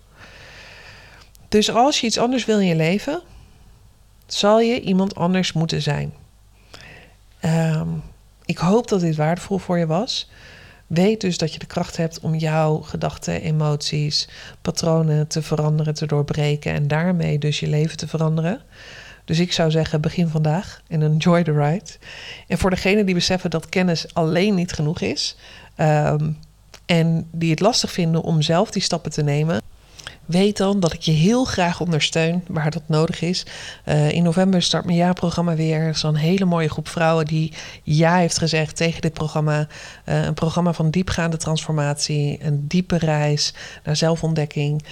Dus 1.49 1.71
als 1.71 1.99
je 1.99 2.07
iets 2.07 2.19
anders 2.19 2.45
wil 2.45 2.59
in 2.59 2.67
je 2.67 2.75
leven, 2.75 3.21
zal 4.33 4.59
je 4.59 4.81
iemand 4.81 5.15
anders 5.15 5.53
moeten 5.53 5.81
zijn. 5.81 6.13
Um, 7.45 8.03
ik 8.45 8.57
hoop 8.57 8.87
dat 8.87 8.99
dit 8.99 9.15
waardevol 9.15 9.57
voor 9.57 9.77
je 9.77 9.85
was. 9.85 10.29
Weet 10.87 11.21
dus 11.21 11.37
dat 11.37 11.53
je 11.53 11.59
de 11.59 11.65
kracht 11.65 11.97
hebt 11.97 12.19
om 12.19 12.35
jouw 12.35 12.77
gedachten, 12.77 13.41
emoties, 13.41 14.27
patronen 14.61 15.27
te 15.27 15.41
veranderen, 15.41 15.93
te 15.93 16.05
doorbreken 16.05 16.73
en 16.73 16.87
daarmee 16.87 17.37
dus 17.37 17.59
je 17.59 17.67
leven 17.67 17.97
te 17.97 18.07
veranderen. 18.07 18.61
Dus 19.25 19.39
ik 19.39 19.51
zou 19.51 19.71
zeggen, 19.71 20.01
begin 20.01 20.27
vandaag 20.27 20.81
en 20.87 21.01
enjoy 21.01 21.43
the 21.43 21.51
ride. 21.51 21.89
En 22.47 22.57
voor 22.57 22.69
degenen 22.69 23.05
die 23.05 23.15
beseffen 23.15 23.49
dat 23.49 23.69
kennis 23.69 24.13
alleen 24.13 24.55
niet 24.55 24.71
genoeg 24.71 25.01
is 25.01 25.35
um, 25.77 26.37
en 26.85 27.27
die 27.31 27.49
het 27.49 27.59
lastig 27.59 27.91
vinden 27.91 28.21
om 28.21 28.41
zelf 28.41 28.71
die 28.71 28.81
stappen 28.81 29.11
te 29.11 29.23
nemen, 29.23 29.61
weet 30.25 30.57
dan 30.57 30.79
dat 30.79 30.93
ik 30.93 31.01
je 31.01 31.11
heel 31.11 31.43
graag 31.43 31.79
ondersteun 31.79 32.43
waar 32.47 32.71
dat 32.71 32.81
nodig 32.85 33.21
is. 33.21 33.45
Uh, 33.85 34.11
in 34.11 34.23
november 34.23 34.61
start 34.61 34.85
mijn 34.85 34.97
jaarprogramma 34.97 35.55
weer. 35.55 35.79
Er 35.79 35.99
een 36.03 36.15
hele 36.15 36.45
mooie 36.45 36.69
groep 36.69 36.87
vrouwen 36.87 37.25
die 37.25 37.53
ja 37.83 38.17
heeft 38.17 38.37
gezegd 38.37 38.75
tegen 38.75 39.01
dit 39.01 39.13
programma. 39.13 39.67
Uh, 40.05 40.25
een 40.25 40.33
programma 40.33 40.73
van 40.73 40.89
diepgaande 40.89 41.37
transformatie, 41.37 42.39
een 42.41 42.67
diepe 42.67 42.97
reis 42.97 43.53
naar 43.83 43.95
zelfontdekking. 43.95 44.83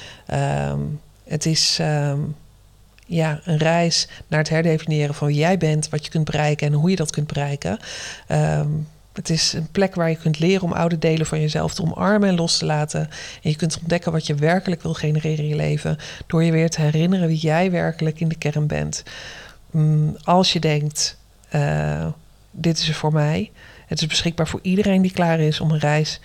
Um, 0.72 1.00
het 1.24 1.46
is. 1.46 1.78
Um, 1.82 2.36
ja, 3.06 3.40
een 3.44 3.58
reis 3.58 4.08
naar 4.28 4.40
het 4.40 4.50
herdefiniëren 4.50 5.16
van 5.16 5.28
wie 5.28 5.38
jij 5.38 5.58
bent, 5.58 5.90
wat 5.90 6.06
je 6.06 6.12
kunt 6.12 6.26
bereiken 6.26 6.68
en 6.68 6.74
hoe 6.74 6.90
je 6.90 6.96
dat 6.96 7.12
kunt 7.12 7.28
bereiken. 7.28 7.80
Um, 8.28 8.88
het 9.14 9.30
is 9.30 9.54
een 9.54 9.72
plek 9.72 9.96
waar 9.96 10.10
je 10.10 10.16
kunt 10.16 10.40
leren 10.40 10.64
om 10.64 10.72
oude 10.72 10.98
delen 10.98 11.26
van 11.26 11.42
jezelf 11.42 11.74
te 11.74 11.82
omarmen 11.82 12.30
en 12.30 12.36
los 12.36 12.58
te 12.58 12.66
laten. 12.66 13.10
En 13.44 13.50
je 13.50 13.56
kunt 13.56 13.80
ontdekken 13.80 14.12
wat 14.12 14.28
je 14.28 14.36
werkelijk 14.36 14.82
wil 14.82 14.94
genereren 14.94 15.44
in 15.44 15.48
je 15.48 15.56
leven. 15.56 15.98
Door 16.28 16.44
je 16.44 16.52
weer 16.52 16.70
te 16.70 16.82
herinneren 16.82 17.28
wie 17.28 17.38
jij 17.38 17.72
werkelijk 17.72 18.20
in 18.20 18.28
de 18.28 18.38
kern 18.38 18.68
bent. 18.68 19.04
Mm, 19.72 20.18
als 20.24 20.54
je 20.54 20.60
denkt, 20.60 21.18
uh, 21.56 22.08
dit 22.52 22.78
is 22.78 22.88
er 22.88 22.94
voor 22.94 23.14
mij. 23.14 23.52
Het 23.88 24.02
is 24.02 24.08
beschikbaar 24.08 24.48
voor 24.48 24.60
iedereen 24.64 25.02
die 25.02 25.12
klaar 25.12 25.40
is 25.40 25.60
om 25.60 25.72
een 25.72 25.80
reis 25.80 26.20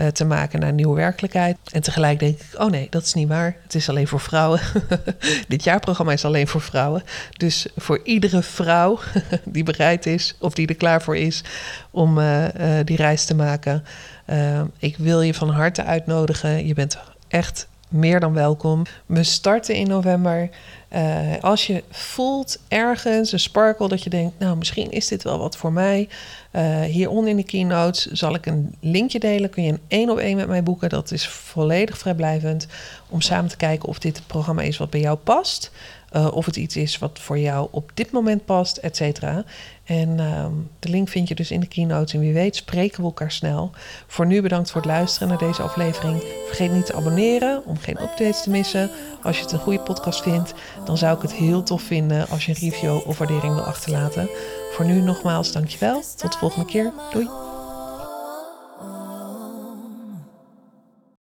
uh, 0.00 0.06
te 0.06 0.24
maken 0.24 0.60
naar 0.60 0.68
een 0.68 0.74
nieuwe 0.74 0.96
werkelijkheid. 0.96 1.56
En 1.72 1.82
tegelijk 1.82 2.18
denk 2.18 2.40
ik, 2.40 2.60
oh 2.60 2.70
nee, 2.70 2.86
dat 2.90 3.02
is 3.02 3.14
niet 3.14 3.28
waar. 3.28 3.56
Het 3.62 3.74
is 3.74 3.88
alleen 3.88 4.08
voor 4.08 4.20
vrouwen. 4.20 4.60
Dit 5.48 5.64
jaarprogramma 5.64 6.12
is 6.12 6.24
alleen 6.24 6.48
voor 6.48 6.60
vrouwen. 6.60 7.02
Dus 7.36 7.66
voor 7.76 8.00
iedere 8.04 8.42
vrouw 8.42 8.98
die 9.44 9.62
bereid 9.62 10.06
is 10.06 10.36
of 10.38 10.54
die 10.54 10.66
er 10.66 10.74
klaar 10.74 11.02
voor 11.02 11.16
is 11.16 11.44
om 11.90 12.18
uh, 12.18 12.44
uh, 12.44 12.50
die 12.84 12.96
reis 12.96 13.24
te 13.24 13.34
maken. 13.34 13.84
ik 14.78 14.96
wil 14.96 15.20
je 15.20 15.34
van 15.34 15.50
harte 15.50 15.84
uitnodigen. 15.84 16.66
Je 16.66 16.74
bent 16.74 16.98
echt 17.28 17.68
meer 17.90 18.20
dan 18.20 18.32
welkom. 18.32 18.82
We 19.06 19.22
starten 19.22 19.74
in 19.74 19.88
november. 19.88 20.50
Uh, 20.94 21.38
als 21.40 21.66
je 21.66 21.84
voelt 21.90 22.58
ergens 22.68 23.32
een 23.32 23.40
sparkle 23.40 23.88
dat 23.88 24.02
je 24.02 24.10
denkt, 24.10 24.38
nou 24.38 24.56
misschien 24.56 24.90
is 24.90 25.08
dit 25.08 25.22
wel 25.22 25.38
wat 25.38 25.56
voor 25.56 25.72
mij. 25.72 26.08
Uh, 26.52 26.80
hieronder 26.80 27.30
in 27.30 27.36
de 27.36 27.44
keynotes 27.44 28.06
zal 28.06 28.34
ik 28.34 28.46
een 28.46 28.74
linkje 28.80 29.18
delen. 29.18 29.50
Kun 29.50 29.62
je 29.62 29.72
een 29.72 29.80
één 29.88 30.10
op 30.10 30.18
één 30.18 30.36
met 30.36 30.48
mij 30.48 30.62
boeken. 30.62 30.88
Dat 30.88 31.10
is 31.10 31.28
volledig 31.28 31.98
vrijblijvend 31.98 32.66
om 33.08 33.20
samen 33.20 33.50
te 33.50 33.56
kijken 33.56 33.88
of 33.88 33.98
dit 33.98 34.22
programma 34.26 34.62
is 34.62 34.76
wat 34.76 34.90
bij 34.90 35.00
jou 35.00 35.16
past. 35.16 35.70
Uh, 36.12 36.28
of 36.32 36.46
het 36.46 36.56
iets 36.56 36.76
is 36.76 36.98
wat 36.98 37.18
voor 37.18 37.38
jou 37.38 37.68
op 37.70 37.90
dit 37.94 38.10
moment 38.10 38.44
past, 38.44 38.76
et 38.76 38.96
cetera. 38.96 39.44
En 39.84 40.08
uh, 40.18 40.46
de 40.78 40.88
link 40.88 41.08
vind 41.08 41.28
je 41.28 41.34
dus 41.34 41.50
in 41.50 41.60
de 41.60 41.66
keynotes. 41.66 42.14
En 42.14 42.20
wie 42.20 42.32
weet 42.32 42.56
spreken 42.56 43.00
we 43.00 43.06
elkaar 43.06 43.32
snel. 43.32 43.70
Voor 44.06 44.26
nu 44.26 44.42
bedankt 44.42 44.70
voor 44.70 44.80
het 44.80 44.90
luisteren 44.90 45.28
naar 45.28 45.38
deze 45.38 45.62
aflevering. 45.62 46.22
Vergeet 46.46 46.72
niet 46.72 46.86
te 46.86 46.94
abonneren 46.94 47.62
om 47.64 47.78
geen 47.78 48.02
updates 48.02 48.42
te 48.42 48.50
missen. 48.50 48.90
Als 49.22 49.36
je 49.36 49.42
het 49.42 49.52
een 49.52 49.58
goede 49.58 49.80
podcast 49.80 50.22
vindt, 50.22 50.54
dan 50.84 50.98
zou 50.98 51.16
ik 51.16 51.22
het 51.22 51.32
heel 51.32 51.62
tof 51.62 51.82
vinden 51.82 52.28
als 52.28 52.46
je 52.46 52.52
een 52.52 52.70
review 52.70 53.00
of 53.06 53.18
waardering 53.18 53.54
wil 53.54 53.64
achterlaten. 53.64 54.28
Voor 54.72 54.84
nu 54.84 55.00
nogmaals 55.00 55.52
dankjewel. 55.52 56.02
Tot 56.16 56.32
de 56.32 56.38
volgende 56.38 56.66
keer. 56.66 56.92
Doei. 57.12 57.49